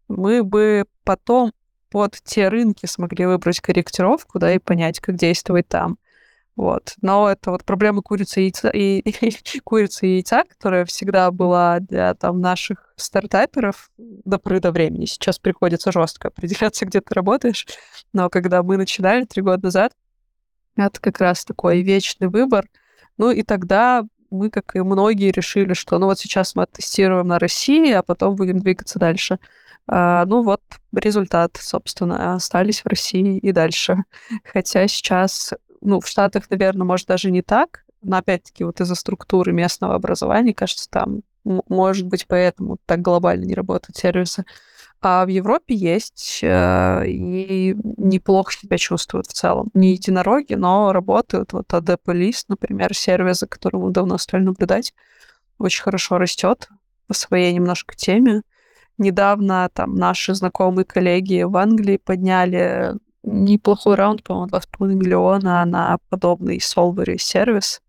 [0.09, 1.53] мы бы потом
[1.89, 5.97] под те рынки смогли выбрать корректировку, да, и понять, как действовать там.
[6.55, 6.93] Вот.
[7.01, 12.13] Но это вот проблема курицы и яйца, и, курицы и яйца, которая всегда была для
[12.13, 15.05] там, наших стартаперов до поры до времени.
[15.05, 17.67] Сейчас приходится жестко определяться, где ты работаешь.
[18.13, 19.91] Но когда мы начинали три года назад,
[20.77, 22.65] это как раз такой вечный выбор.
[23.17, 27.39] Ну и тогда мы, как и многие, решили, что ну вот сейчас мы оттестируем на
[27.39, 29.39] России, а потом будем двигаться дальше.
[29.87, 30.61] А, ну вот
[30.93, 34.03] результат, собственно, остались в России и дальше.
[34.43, 35.53] Хотя сейчас
[35.85, 40.53] ну, в Штатах, наверное, может, даже не так, но опять-таки вот из-за структуры местного образования,
[40.53, 44.45] кажется, там может быть поэтому так глобально не работают сервисы.
[45.01, 49.69] А в Европе есть э, и неплохо себя чувствуют в целом.
[49.75, 51.53] Не единороги, но работают.
[51.53, 54.93] Вот AD Police, например, сервис, за которым мы давно стали наблюдать,
[55.59, 56.69] очень хорошо растет
[57.07, 58.41] по своей немножко теме.
[58.97, 62.93] Недавно там наши знакомые коллеги в Англии подняли
[63.25, 67.81] неплохой раунд, по-моему, 2,5 миллиона на подобный Solvery сервис.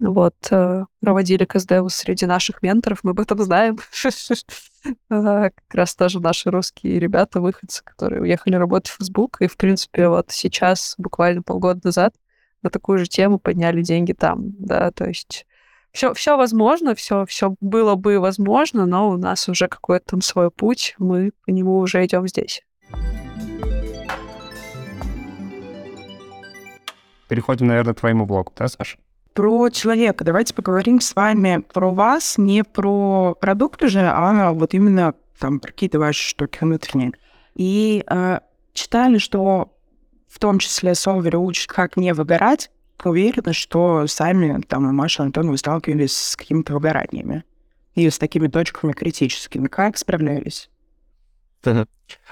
[0.00, 3.78] Вот, э, проводили КСД среди наших менторов, мы об этом знаем.
[5.08, 10.08] Как раз тоже наши русские ребята, выходцы, которые уехали работать в Facebook, и, в принципе,
[10.08, 12.14] вот сейчас, буквально полгода назад,
[12.62, 15.46] на такую же тему подняли деньги там, да, то есть
[15.92, 20.50] все, все возможно, все, все было бы возможно, но у нас уже какой-то там свой
[20.50, 22.62] путь, мы по нему уже идем здесь.
[27.28, 28.98] Переходим, наверное, к твоему блогу, да, Саша?
[29.34, 30.24] Про человека.
[30.24, 35.70] Давайте поговорим с вами про вас, не про продукт уже, а вот именно там про
[35.70, 37.12] какие-то ваши штуки внутренние.
[37.54, 38.40] И э,
[38.72, 39.72] читали, что
[40.26, 42.70] в том числе Солвер учит, как не выгорать.
[43.04, 47.44] Уверена, что сами там Маша и Антон вы сталкивались с какими-то выгораниями
[47.94, 49.68] и с такими точками критическими.
[49.68, 50.70] Как справлялись?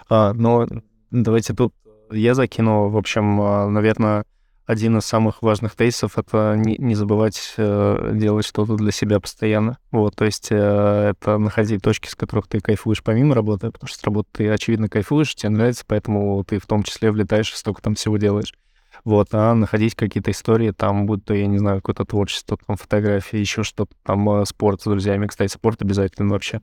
[0.08, 0.66] А, ну,
[1.10, 1.74] давайте тут
[2.10, 4.24] я закину, в общем, а, наверное,
[4.66, 9.78] один из самых важных тейсов— это не, не забывать э, делать что-то для себя постоянно.
[9.92, 13.98] Вот, то есть э, это находить точки, с которых ты кайфуешь помимо работы, потому что
[13.98, 17.80] с работы ты, очевидно, кайфуешь, тебе нравится, поэтому ты в том числе влетаешь и столько
[17.80, 18.54] там всего делаешь.
[19.04, 23.38] вот, а находить какие-то истории, там, будь то, я не знаю, какое-то творчество, там, фотографии,
[23.38, 26.60] еще что-то, там, э, спорт с друзьями, кстати, спорт обязательно вообще.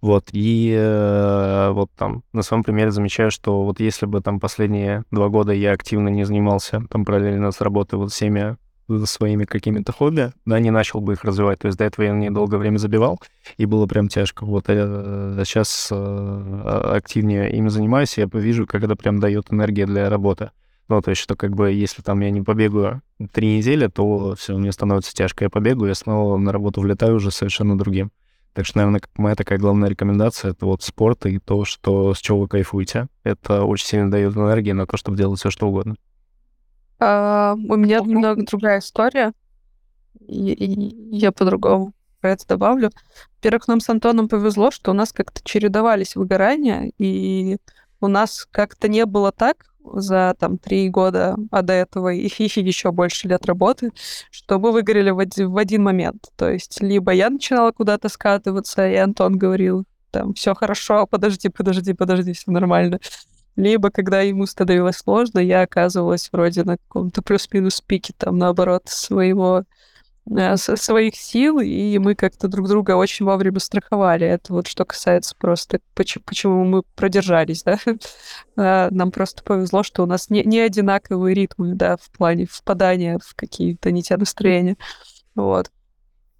[0.00, 5.04] Вот, и э, вот там на своем примере замечаю, что вот если бы там последние
[5.10, 8.56] два года я активно не занимался там параллельно с работой вот всеми
[9.04, 11.60] своими какими-то хобби, да, не начал бы их развивать.
[11.60, 13.20] То есть до этого я недолгое время забивал,
[13.56, 14.44] и было прям тяжко.
[14.44, 19.86] Вот э, сейчас э, активнее ими занимаюсь, и я вижу, как это прям дает энергия
[19.86, 20.50] для работы.
[20.88, 23.02] Ну, то есть, что как бы, если там я не побегаю
[23.32, 25.44] три недели, то все, мне становится тяжко.
[25.44, 28.10] Я побегаю, я снова на работу влетаю уже совершенно другим.
[28.54, 32.40] Так что, наверное, моя такая главная рекомендация— это вот спорт и то, что, с чего
[32.40, 33.08] вы кайфуете.
[33.24, 35.96] Это очень сильно дает энергии на то, чтобы делать все, что угодно.
[36.98, 39.32] А, у меня немного другая история.
[40.20, 42.90] И, и я по-другому про это добавлю.
[43.36, 47.56] Во-первых, нам с Антоном повезло, что у нас как-то чередовались выгорания, и
[48.00, 52.92] у нас как-то не было так, за там три года, а до этого и еще
[52.92, 53.90] больше лет работы,
[54.30, 56.28] что мы выгорели в один, в один момент.
[56.36, 61.94] То есть либо я начинала куда-то скатываться, и Антон говорил, там, все хорошо, подожди, подожди,
[61.94, 63.00] подожди, все нормально.
[63.56, 69.64] Либо, когда ему становилось сложно, я оказывалась вроде на каком-то плюс-минус пике, там, наоборот, своего
[70.56, 74.26] своих сил, и мы как-то друг друга очень вовремя страховали.
[74.26, 77.78] Это вот что касается просто, почему, почему мы продержались, да.
[78.54, 83.18] А, нам просто повезло, что у нас не, не одинаковые ритмы, да, в плане впадания
[83.18, 84.76] в какие-то не те настроения.
[85.34, 85.70] Вот.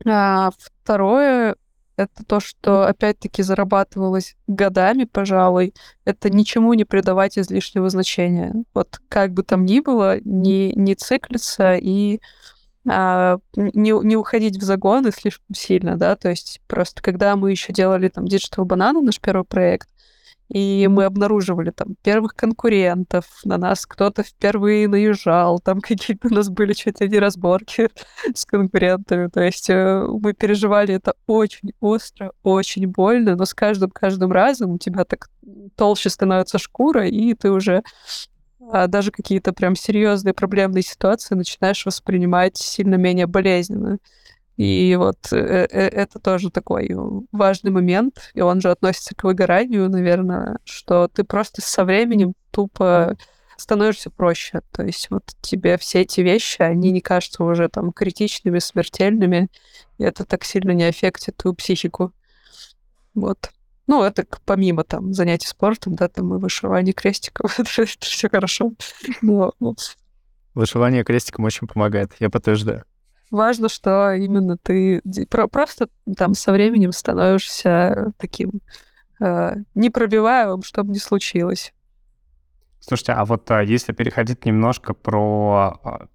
[0.04, 1.56] А второе,
[1.96, 8.54] это то, что опять-таки зарабатывалось годами, пожалуй, это ничему не придавать излишнего значения.
[8.74, 12.20] Вот как бы там ни было, не, не циклиться и
[12.88, 17.72] а, не, не уходить в загоны слишком сильно, да, то есть просто когда мы еще
[17.72, 19.88] делали там Digital Banana, наш первый проект,
[20.48, 26.48] и мы обнаруживали там первых конкурентов, на нас кто-то впервые наезжал, там какие-то у нас
[26.50, 27.88] были чуть ли не разборки
[28.34, 34.32] с конкурентами, то есть э, мы переживали это очень остро, очень больно, но с каждым-каждым
[34.32, 35.28] разом у тебя так
[35.76, 37.82] толще становится шкура, и ты уже
[38.88, 43.98] даже какие-то прям серьезные проблемные ситуации начинаешь воспринимать сильно менее болезненно.
[44.56, 46.90] И вот э, э, это тоже такой
[47.32, 53.16] важный момент, и он же относится к выгоранию, наверное, что ты просто со временем тупо
[53.56, 54.60] становишься проще.
[54.72, 59.48] То есть вот тебе все эти вещи, они не кажутся уже там критичными, смертельными,
[59.98, 62.12] и это так сильно не аффектит твою психику.
[63.14, 63.50] Вот.
[63.86, 67.68] Ну, это помимо там занятий спортом, да, там и вышивание крестиков, это,
[68.00, 68.72] все хорошо.
[69.20, 69.74] Но, ну,
[70.54, 72.84] Вышивание крестиком очень помогает, я подтверждаю.
[73.30, 75.00] Важно, что именно ты
[75.50, 78.60] просто там со временем становишься таким
[79.20, 81.72] э, непробиваемым, чтобы не случилось.
[82.80, 86.06] Слушайте, а вот а, если переходить немножко про а,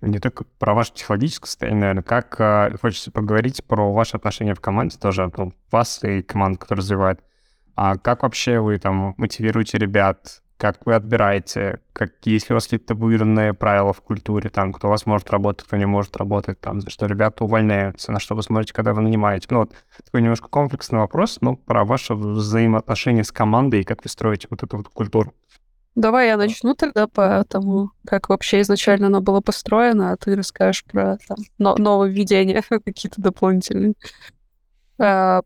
[0.00, 4.60] не только про ваше психологическое состояние, наверное, как э, хочется поговорить про ваши отношения в
[4.60, 7.20] команде тоже, ну, вас и команду, которая развивает.
[7.74, 12.64] А как вообще вы там мотивируете ребят, как вы отбираете, как, есть ли у вас
[12.64, 16.60] какие-то табуированные правила в культуре, там, кто у вас может работать, кто не может работать,
[16.60, 19.46] там, за что ребята увольняются, на что вы смотрите, когда вы нанимаете.
[19.50, 19.72] Ну, вот
[20.04, 24.64] такой немножко комплексный вопрос, но про ваше взаимоотношение с командой и как вы строите вот
[24.64, 25.32] эту вот культуру.
[25.94, 30.84] Давай я начну тогда по тому, как вообще изначально оно было построено, а ты расскажешь
[30.84, 33.94] про там, но- нововведения какие-то дополнительные.
[34.98, 35.42] А,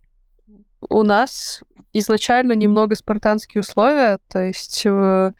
[0.88, 5.32] у нас изначально немного спартанские условия, то есть э,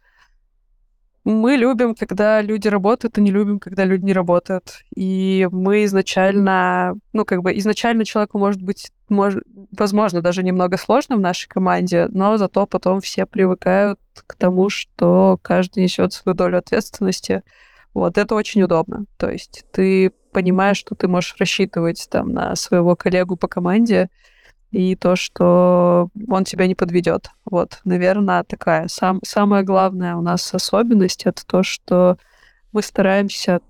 [1.24, 4.80] мы любим, когда люди работают, и не любим, когда люди не работают.
[4.94, 9.44] И мы изначально, ну, как бы изначально человеку может быть, может,
[9.76, 15.38] возможно, даже немного сложно в нашей команде, но зато потом все привыкают к тому, что
[15.42, 17.42] каждый несет свою долю ответственности.
[17.94, 19.04] Вот это очень удобно.
[19.16, 24.08] То есть ты понимаешь, что ты можешь рассчитывать там на своего коллегу по команде,
[24.72, 27.30] и то, что он тебя не подведет.
[27.44, 32.16] Вот, наверное, такая сам, самая главная у нас особенность это то, что
[32.72, 33.60] мы стараемся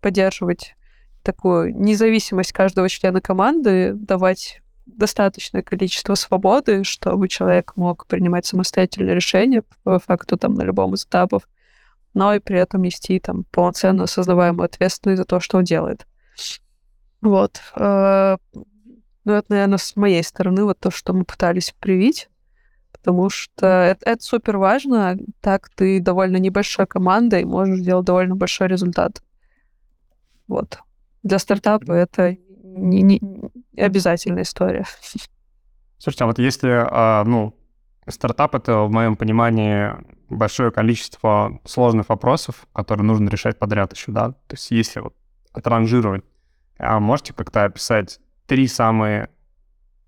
[0.00, 0.74] поддерживать
[1.22, 9.62] такую независимость каждого члена команды, давать достаточное количество свободы, чтобы человек мог принимать самостоятельные решения
[9.84, 11.48] по факту там на любом из этапов,
[12.12, 16.06] но и при этом нести там полноценно осознаваемую ответственность за то, что он делает.
[17.20, 17.60] Вот.
[19.24, 22.28] Ну, это, наверное, с моей стороны вот то, что мы пытались привить,
[22.92, 25.18] потому что это, это супер важно.
[25.40, 29.22] Так ты довольно небольшая команда и можешь сделать довольно большой результат.
[30.48, 30.78] Вот.
[31.22, 34.86] Для стартапа это не, не, не обязательная история.
[35.98, 37.54] Слушайте, а вот если, а, ну,
[38.08, 39.92] стартап это в моем понимании
[40.30, 44.30] большое количество сложных вопросов, которые нужно решать подряд еще, да?
[44.30, 45.14] То есть если вот
[45.52, 46.24] отранжировать,
[46.78, 48.20] а можете как-то описать
[48.50, 49.28] три самые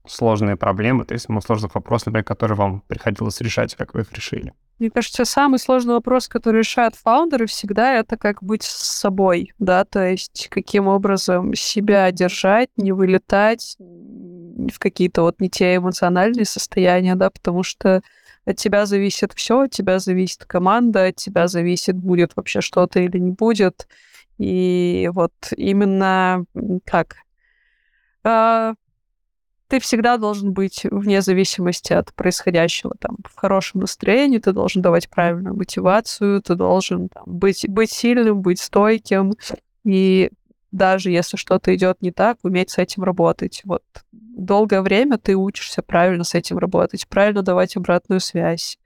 [0.05, 4.53] сложные проблемы, то есть сложных вопросов, например, которые вам приходилось решать, как вы их решили?
[4.81, 9.85] Мне кажется, самый сложный вопрос, который решают фаундеры всегда, это как быть с собой, да,
[9.85, 17.15] то есть каким образом себя держать, не вылетать в какие-то вот не те эмоциональные состояния,
[17.15, 18.03] да, потому что
[18.45, 23.19] от тебя зависит все, от тебя зависит команда, от тебя зависит, будет вообще что-то или
[23.19, 23.87] не будет.
[24.39, 26.45] И вот именно
[26.85, 27.19] как
[28.25, 28.75] а,
[29.69, 35.09] ты всегда должен быть вне зависимости от происходящего там в хорошем настроении, ты должен давать
[35.09, 39.33] правильную мотивацию, ты должен там, быть, быть сильным, быть стойким,
[39.85, 40.31] и
[40.73, 43.63] даже если что-то идет не так, уметь с этим работать.
[43.65, 48.79] Вот долгое время ты учишься правильно с этим работать, правильно давать обратную связь,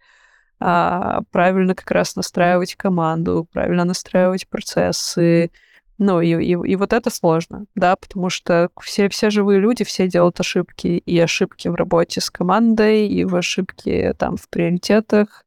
[0.60, 5.50] а, правильно как раз настраивать команду, правильно настраивать процессы,
[5.98, 10.08] ну, и, и, и вот это сложно, да, потому что все, все живые люди, все
[10.08, 15.46] делают ошибки, и ошибки в работе с командой, и в ошибки там в приоритетах,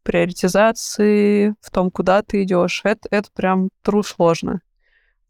[0.00, 2.82] в приоритизации, в том, куда ты идешь.
[2.84, 4.60] Это, это прям тру сложно.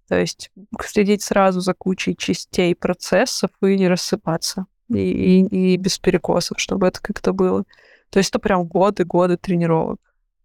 [0.08, 0.50] То есть
[0.84, 4.66] следить сразу за кучей частей процессов и не рассыпаться.
[4.88, 7.64] И, и, и без перекосов, чтобы это как-то было.
[8.10, 10.00] То есть это прям годы-годы тренировок.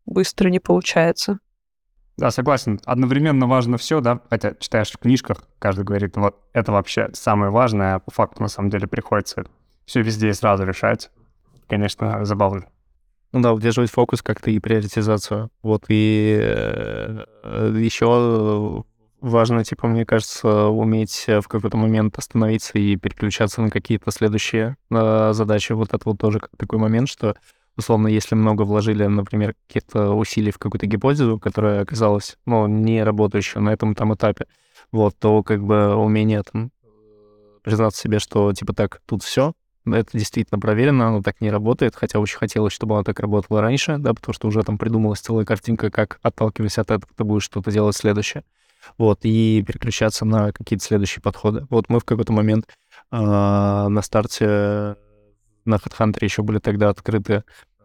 [0.05, 1.39] Быстро не получается.
[2.17, 2.79] Да, согласен.
[2.85, 7.95] Одновременно важно все, да, хотя читаешь в книжках, каждый говорит, вот это вообще самое важное,
[7.95, 9.45] а по факту на самом деле приходится
[9.85, 11.11] все везде и сразу решать.
[11.67, 12.65] Конечно, забавно.
[13.33, 15.49] Ну да, удерживать фокус как-то и приоритизацию.
[15.61, 17.25] Вот, и э,
[17.75, 18.85] еще
[19.19, 25.33] важно, типа, мне кажется, уметь в какой-то момент остановиться и переключаться на какие-то следующие э,
[25.33, 25.73] задачи.
[25.73, 27.35] Вот это вот тоже такой момент, что
[27.77, 33.59] условно, если много вложили, например, каких-то усилий в какую-то гипотезу, которая оказалась, ну, не работающей
[33.59, 34.47] на этом там этапе,
[34.91, 36.71] вот, то как бы умение там
[37.63, 39.53] признаться себе, что типа так, тут все,
[39.85, 43.97] это действительно проверено, оно так не работает, хотя очень хотелось, чтобы оно так работало раньше,
[43.97, 47.71] да, потому что уже там придумалась целая картинка, как, отталкиваясь от этого, ты будешь что-то
[47.71, 48.43] делать следующее.
[48.97, 51.65] Вот, и переключаться на какие-то следующие подходы.
[51.71, 52.67] Вот мы в какой-то момент
[53.11, 54.95] э, на старте
[55.65, 57.43] на HeadHunter еще были тогда открыты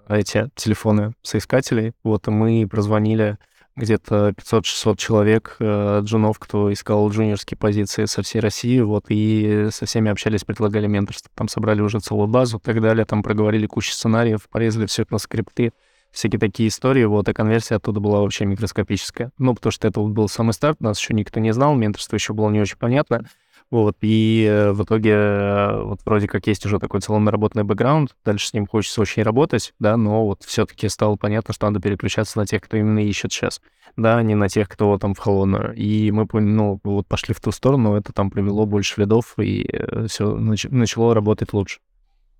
[0.08, 1.92] эти телефоны соискателей.
[2.02, 3.38] Вот, и мы прозвонили
[3.76, 9.86] где-то 500-600 человек, э, джунов, кто искал джуниорские позиции со всей России, вот, и со
[9.86, 11.30] всеми общались, предлагали менторство.
[11.34, 15.14] Там собрали уже целую базу и так далее, там проговорили кучу сценариев, порезали все это
[15.14, 15.72] на скрипты,
[16.10, 19.30] всякие такие истории, вот, и конверсия оттуда была вообще микроскопическая.
[19.38, 22.50] Ну, потому что это был самый старт, нас еще никто не знал, менторство еще было
[22.50, 23.24] не очень понятно,
[23.70, 28.16] вот, и э, в итоге э, вот вроде как есть уже такой целый наработанный бэкграунд,
[28.24, 32.38] дальше с ним хочется очень работать, да, но вот все-таки стало понятно, что надо переключаться
[32.38, 33.60] на тех, кто именно ищет сейчас,
[33.96, 35.72] да, а не на тех, кто там в холодную.
[35.74, 40.06] И мы, ну, вот пошли в ту сторону, это там привело больше следов, и э,
[40.08, 41.78] все нач- начало работать лучше.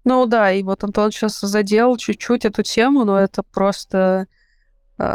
[0.03, 4.27] Ну да, и вот Антон сейчас задел чуть-чуть эту тему, но это просто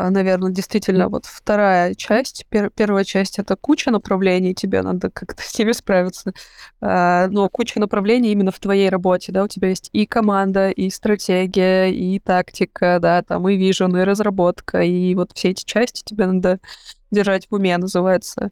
[0.10, 2.46] наверное, действительно, вот вторая часть.
[2.50, 6.34] Пер первая часть— это куча направлений, тебе надо как-то с ними справиться.
[6.82, 10.90] А, но куча направлений именно в твоей работе, да, у тебя есть и команда, и
[10.90, 16.26] стратегия, и тактика, да, там и вижен, и разработка, и вот все эти части тебе
[16.26, 16.60] надо
[17.12, 18.52] держать в уме, называется.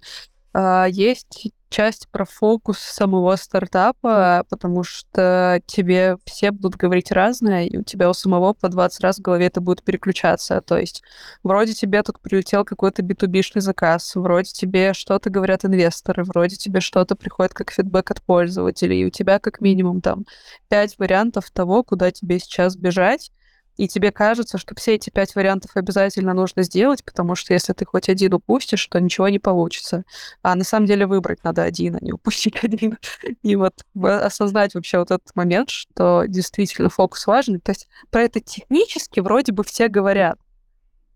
[0.54, 7.78] А, есть часть про фокус самого стартапа, потому что тебе все будут говорить разное, и
[7.78, 10.62] у тебя у самого по 20 раз в голове это будет переключаться.
[10.62, 11.02] То есть
[11.42, 17.16] вроде тебе тут прилетел какой-то B2B-шный заказ, вроде тебе что-то говорят инвесторы, вроде тебе что-то
[17.16, 20.26] приходит как фидбэк от пользователей, и у тебя как минимум там
[20.70, 23.32] пять вариантов того, куда тебе сейчас бежать,
[23.78, 27.86] и тебе кажется, что все эти пять вариантов обязательно нужно сделать, потому что если ты
[27.86, 30.04] хоть один упустишь, то ничего не получится.
[30.44, 32.98] А на самом деле выбрать надо один, а не упустить один.
[33.42, 37.60] И вот осознать вообще вот этот момент, что действительно фокус важен.
[37.60, 40.38] То есть про это технически вроде бы все говорят,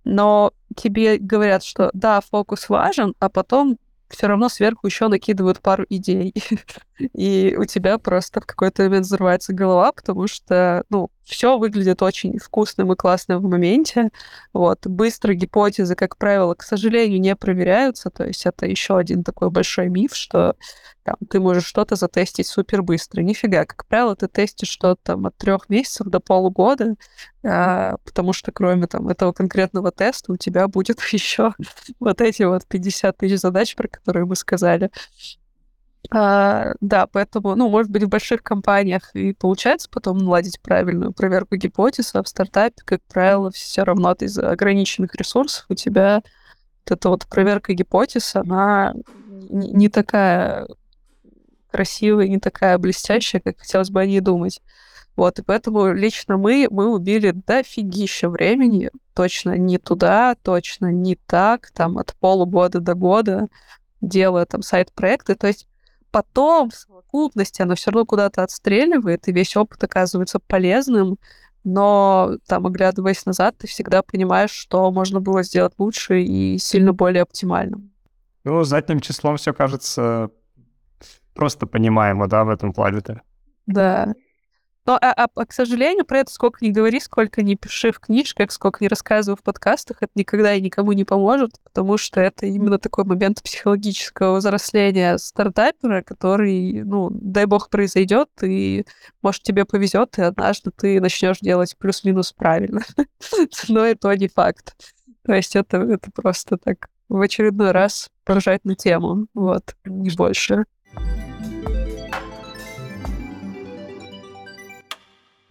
[0.04, 3.78] но тебе говорят, что да, фокус важен, а потом
[4.10, 6.34] все равно сверху еще накидывают пару идей.
[7.14, 12.40] И у тебя просто в какой-то момент взрывается голова, потому что, ну, все выглядит очень
[12.40, 14.10] вкусным и классным в моменте.
[14.54, 14.88] Вот.
[14.88, 18.10] Быстро гипотезы, как правило, к сожалению, не проверяются.
[18.10, 20.56] То есть это еще один такой большой миф, что
[21.04, 23.22] там, ты можешь что-то затестить супер быстро.
[23.22, 23.66] Нифига.
[23.66, 26.96] Как правило, ты тестишь что-то там от трех месяцев до полугода,
[27.44, 31.54] а, потому что кроме там этого конкретного теста у тебя будет еще
[32.00, 34.92] вот эти вот 50 тысяч задач, про которые мы сказали.
[36.10, 41.56] А, да, поэтому, ну, может быть, в больших компаниях и получается потом наладить правильную проверку
[41.56, 46.22] гипотез, а в стартапе, как правило, все равно ты из-за ограниченных ресурсов у тебя
[46.86, 48.94] вот эта вот проверка гипотез, она
[49.50, 50.68] не такая
[51.72, 54.62] красивая, не такая блестящая, как хотелось бы о ней думать.
[55.18, 61.72] Вот, и поэтому лично мы, мы убили дофигища времени, точно не туда, точно не так,
[61.72, 63.48] там от полугода до года,
[64.00, 65.36] делая там сайт-проекты.
[65.36, 65.68] То есть
[66.18, 71.20] потом в совокупности оно все равно куда-то отстреливает, и весь опыт оказывается полезным,
[71.64, 77.22] но там, оглядываясь назад, ты всегда понимаешь, что можно было сделать лучше и сильно более
[77.22, 77.92] оптимальным.
[78.46, 80.32] Ну, задним числом все кажется
[81.36, 83.22] просто понимаемо, да, в этом плане-то.
[83.68, 84.16] Да.
[84.88, 88.00] Но, а, а, а, к сожалению, про это сколько ни говори, сколько ни пиши в
[88.00, 92.46] книжках, сколько ни рассказывай в подкастах, это никогда и никому не поможет, потому что это
[92.46, 98.86] именно такой момент психологического взросления стартапера, который, ну, дай бог, произойдет, и,
[99.22, 102.82] может, тебе повезет, и однажды ты начнешь делать плюс-минус правильно.
[103.68, 104.74] Но это не факт.
[105.26, 110.64] То есть это, это просто так в очередной раз поражать на тему, вот, не больше.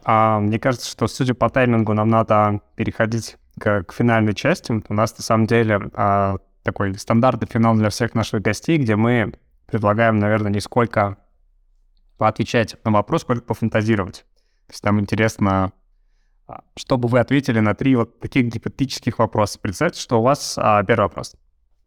[0.09, 4.71] А, мне кажется, что, судя по таймингу, нам надо переходить к, к финальной части.
[4.89, 9.33] У нас, на самом деле, а, такой стандартный финал для всех наших гостей, где мы
[9.67, 11.17] предлагаем, наверное, не сколько
[12.19, 14.25] поотвечать на вопрос, сколько пофантазировать.
[14.69, 15.73] То есть нам интересно,
[16.47, 19.59] а, чтобы вы ответили на три вот таких гипотетических вопроса.
[19.59, 20.57] Представьте, что у вас...
[20.57, 21.35] А, первый вопрос.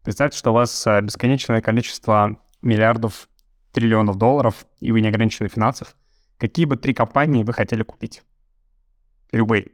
[0.02, 3.30] Представьте, что у вас а, бесконечное количество миллиардов,
[3.72, 5.96] триллионов долларов, и вы не ограничены финансов.
[6.40, 8.22] Какие бы три компании вы хотели купить?
[9.30, 9.72] Любые.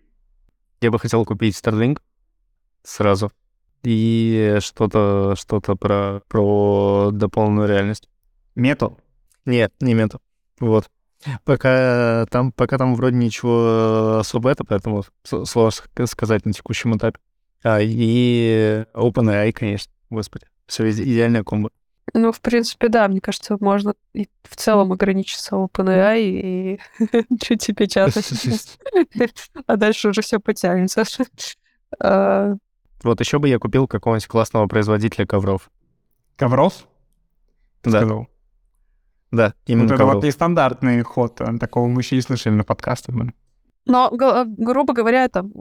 [0.81, 2.01] Я бы хотел купить Starlink
[2.83, 3.31] сразу.
[3.85, 8.09] И что-то что про, про дополненную реальность.
[8.57, 8.99] Метал?
[9.45, 10.21] Нет, не метал.
[10.59, 10.91] Вот.
[11.45, 17.21] Пока там, пока там вроде ничего особо это, поэтому сложно сказать на текущем этапе.
[17.63, 20.47] А, и OpenAI, конечно, господи.
[20.67, 21.71] Все идеальная комбо.
[22.19, 26.81] Ну, в принципе, да, мне кажется, можно и в целом ограничиться OpenAI и
[27.43, 28.33] чуть печатать.
[29.67, 31.05] А дальше уже все потянется.
[32.01, 32.55] А.
[33.03, 35.71] Вот еще бы я купил какого-нибудь классного производителя ковров.
[36.37, 36.87] Ковров?
[37.85, 38.27] Да.
[39.31, 41.39] Да, именно Вот это вот нестандартный ход.
[41.43, 43.15] А, такого мы еще не слышали на подкастах.
[43.85, 45.53] Но, грубо говоря, там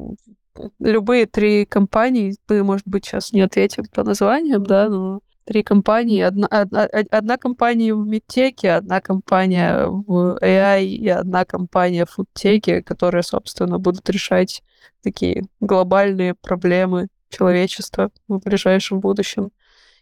[0.79, 6.21] любые три компании, мы, может быть, сейчас не ответим по названиям, да, но три компании.
[6.21, 12.81] Одна, одна, одна компания в медтеке, одна компания в AI и одна компания в фудтеке,
[12.81, 14.63] которые, собственно, будут решать
[15.01, 19.51] такие глобальные проблемы человечества в ближайшем будущем.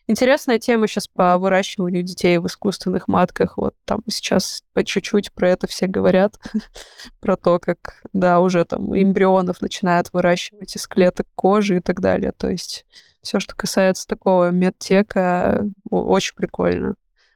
[0.05, 3.57] Интересная тема сейчас по выращиванию детей в искусственных матках.
[3.57, 6.37] Вот там сейчас по чуть-чуть про это все говорят.
[7.21, 12.33] про то, как, да, уже там эмбрионов начинают выращивать из клеток кожи и так далее.
[12.33, 12.85] То есть
[13.23, 16.95] все, что касается такого медтека, очень прикольно.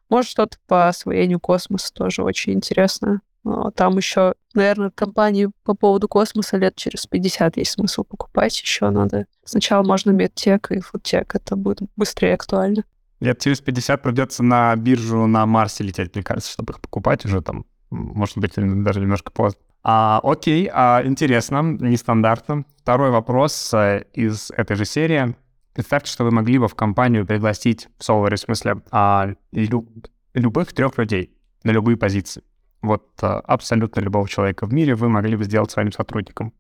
[0.10, 3.22] Может, что-то по освоению космоса тоже очень интересно.
[3.44, 8.60] Но там еще, наверное, компании по поводу космоса лет через 50 есть смысл покупать.
[8.60, 9.26] Еще надо.
[9.46, 11.34] Сначала можно медтек и фудтек.
[11.34, 12.84] Это будет быстрее актуально.
[13.22, 17.42] Лет через 50 придется на биржу на Марсе лететь, мне кажется, чтобы их покупать уже
[17.42, 19.62] там, может быть, даже немножко поздно.
[19.82, 22.66] А, окей, а, интересно, нестандартно.
[22.82, 25.36] Второй вопрос э, из этой же серии.
[25.78, 29.88] Представьте, что вы могли бы в компанию пригласить, в Solver, в смысле, а, люб,
[30.34, 32.42] любых трех людей на любые позиции.
[32.82, 36.52] Вот а, абсолютно любого человека в мире вы могли бы сделать своим сотрудником.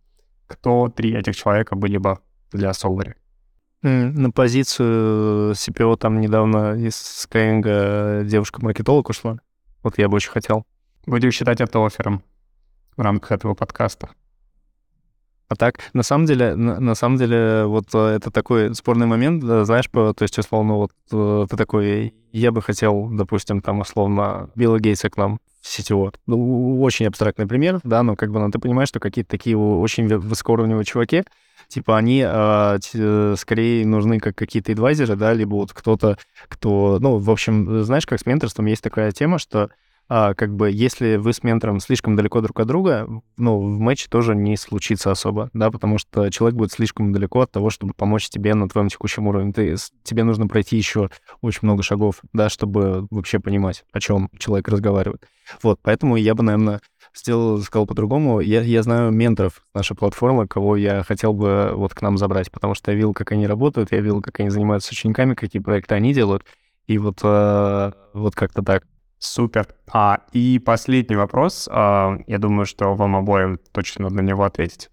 [0.46, 2.20] Кто три этих человека были бы
[2.52, 3.16] для Solver?
[3.82, 6.94] На позицию CPO там недавно из
[7.28, 9.40] Skyeng девушка-маркетолог ушла.
[9.82, 10.64] Вот я бы очень хотел.
[11.08, 12.22] Будем считать это оффером
[12.96, 14.12] в рамках этого подкаста.
[15.50, 19.44] А так, на самом деле, на, на самом деле, вот э, это такой спорный момент,
[19.44, 24.50] знаешь, по, то есть, условно, вот э, ты такой, я бы хотел, допустим, там, условно,
[24.56, 26.12] Билла Гейтса к нам в сетево.
[26.26, 30.08] Ну, очень абстрактный пример, да, но как бы ну, ты понимаешь, что какие-то такие очень
[30.08, 31.24] высокоуровневые чуваки,
[31.70, 36.18] типа они э, скорее нужны как какие-то адвайзеры, да, либо вот кто-то,
[36.50, 39.70] кто, ну, в общем, знаешь, как с менторством есть такая тема, что
[40.10, 44.08] а, как бы если вы с ментором слишком далеко друг от друга, ну, в матче
[44.10, 48.30] тоже не случится особо, да, потому что человек будет слишком далеко от того, чтобы помочь
[48.30, 49.52] тебе на твоем текущем уровне.
[49.52, 51.10] Ты, тебе нужно пройти еще
[51.42, 55.28] очень много шагов, да, чтобы вообще понимать, о чем человек разговаривает.
[55.62, 56.82] Вот, поэтому я бы, наверное,
[57.14, 58.40] сделал, сказал по-другому.
[58.40, 62.76] Я, я знаю менторов нашей платформы, кого я хотел бы вот к нам забрать, потому
[62.76, 65.96] что я видел, как они работают, я видел, как они занимаются с учениками, какие проекты
[65.96, 66.44] они делают,
[66.86, 68.84] и вот, э, вот как-то так.
[69.20, 69.68] Супер.
[69.92, 71.68] А, и последний вопрос.
[71.72, 74.90] А, я думаю, что вам обоим точно надо на него ответить.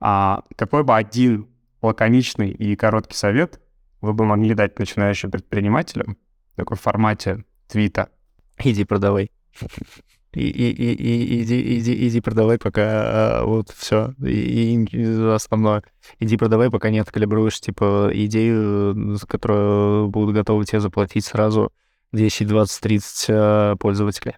[0.00, 1.48] А, какой бы один
[1.82, 3.60] лаконичный и короткий совет
[4.00, 6.16] вы бы могли дать начинающим предпринимателям
[6.52, 8.08] в такой формате твита?
[8.58, 9.30] Иди продавай.
[10.32, 14.14] И, и, и, и иди, иди, иди продавай, пока а, вот все.
[14.22, 15.82] И, и основное.
[16.20, 21.72] Иди продавай, пока не откалибруешь, типа, идею, за которую будут готовы тебе заплатить сразу
[22.16, 24.34] 10, 20, 30 пользователей.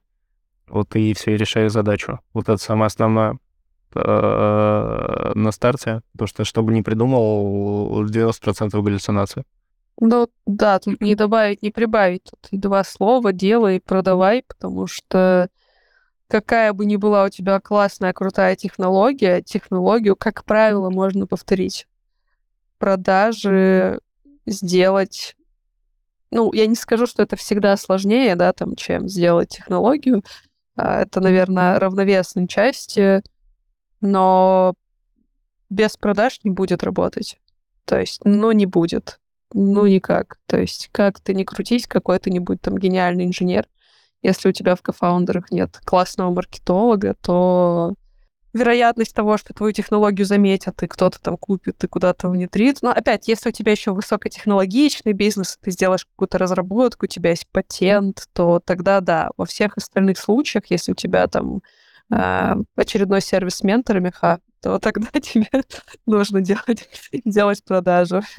[0.68, 2.20] Вот и все, и решаю задачу.
[2.34, 3.38] Вот это самое основное
[3.94, 9.44] э, на старте, потому что, чтобы не придумал, 90% галлюцинации.
[10.00, 12.24] Ну да, тут не добавить, не прибавить.
[12.24, 15.48] Тут и два слова делай, продавай, потому что
[16.28, 21.88] какая бы ни была у тебя классная, крутая технология, технологию, как правило, можно повторить.
[22.78, 23.98] Продажи
[24.46, 25.34] сделать
[26.30, 30.22] ну, я не скажу, что это всегда сложнее, да, там, чем сделать технологию.
[30.76, 33.22] А, это, наверное, равновесные части,
[34.00, 34.74] но
[35.70, 37.38] без продаж не будет работать.
[37.84, 39.18] То есть, ну, не будет.
[39.52, 40.38] Ну, никак.
[40.46, 43.66] То есть, как ты не крутись, какой ты не будь там гениальный инженер,
[44.22, 47.94] если у тебя в кофаундерах нет классного маркетолога, то
[48.52, 52.78] вероятность того, что твою технологию заметят, и кто-то там купит и куда-то внедрит.
[52.82, 57.46] Но опять, если у тебя еще высокотехнологичный бизнес, ты сделаешь какую-то разработку, у тебя есть
[57.52, 59.30] патент, то тогда да.
[59.36, 61.62] Во всех остальных случаях, если у тебя там
[62.10, 65.48] э, очередной сервис с менторами, ха, то тогда тебе
[66.06, 66.88] нужно делать,
[67.24, 68.22] делать продажу.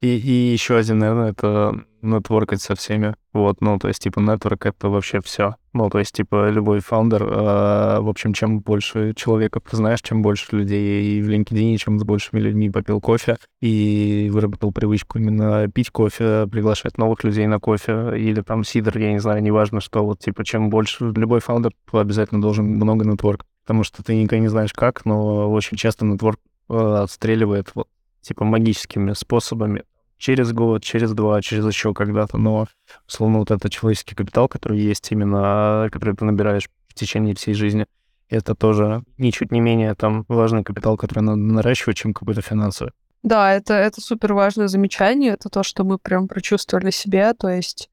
[0.00, 3.16] И, и еще один, наверное, это нетворкать со всеми.
[3.32, 5.56] Вот, ну, то есть, типа, нетворк— это вообще все.
[5.78, 10.22] Ну, то есть, типа, любой фаундер, э, в общем, чем больше человеков ты знаешь, чем
[10.22, 15.68] больше людей и в LinkedIn, чем с большими людьми попил кофе и выработал привычку именно
[15.68, 20.04] пить кофе, приглашать новых людей на кофе или там сидр, я не знаю, неважно что,
[20.04, 24.48] вот, типа, чем больше любой фаундер обязательно должен много нетворк, потому что ты никогда не
[24.48, 27.86] знаешь как, но очень часто нетворк э, отстреливает вот
[28.20, 29.84] типа магическими способами
[30.18, 32.66] через год, через два, через еще когда-то, но,
[33.06, 37.86] условно, вот этот человеческий капитал, который есть именно, который ты набираешь в течение всей жизни,
[38.28, 42.92] это тоже ничуть не менее там важный капитал, который надо наращивать, чем какой-то финансовый.
[43.22, 47.90] Да, это, это супер важное замечание, это то, что мы прям прочувствовали себе, то есть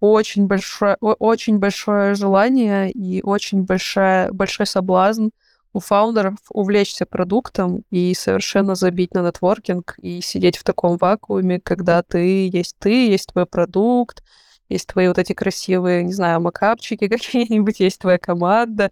[0.00, 5.28] очень большое, очень большое желание и очень большая, большой соблазн
[5.72, 12.02] у фаундеров увлечься продуктом и совершенно забить на нетворкинг и сидеть в таком вакууме, когда
[12.02, 14.22] ты есть ты, есть твой продукт,
[14.68, 18.90] есть твои вот эти красивые, не знаю, макапчики какие-нибудь, есть твоя команда,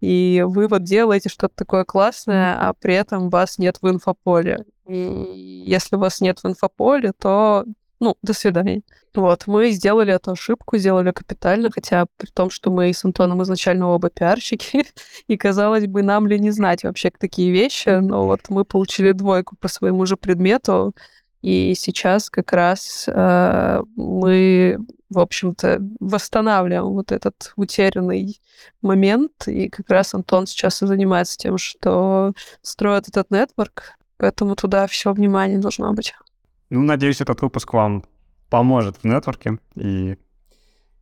[0.00, 4.64] и вы вот делаете что-то такое классное, а при этом вас нет в инфополе.
[4.86, 7.64] И если вас нет в инфополе, то
[8.00, 8.82] ну, до свидания.
[9.14, 13.88] Вот, мы сделали эту ошибку, сделали капитально, хотя при том, что мы с Антоном изначально
[13.88, 14.84] оба пиарщики,
[15.26, 19.56] и, казалось бы, нам ли не знать вообще такие вещи, но вот мы получили двойку
[19.56, 20.94] по своему же предмету,
[21.40, 24.78] и сейчас как раз э, мы,
[25.08, 28.40] в общем-то, восстанавливаем вот этот утерянный
[28.82, 32.32] момент, и как раз Антон сейчас и занимается тем, что
[32.62, 36.14] строит этот нетворк, поэтому туда все внимание должно быть.
[36.70, 38.04] Ну, надеюсь, этот выпуск вам
[38.50, 40.16] поможет в нетворке, и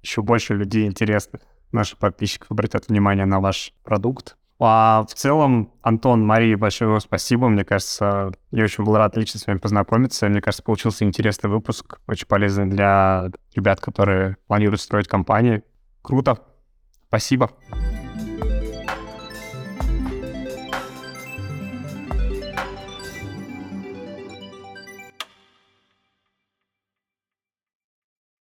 [0.03, 1.43] еще больше людей интересных,
[1.73, 4.37] наших подписчиков, обратят внимание на ваш продукт.
[4.61, 7.49] А в целом, Антон, Мария, большое вам спасибо.
[7.49, 10.29] Мне кажется, я очень был рад лично с вами познакомиться.
[10.29, 15.63] Мне кажется, получился интересный выпуск, очень полезный для ребят, которые планируют строить компании.
[16.03, 16.39] Круто.
[17.09, 17.51] Спасибо.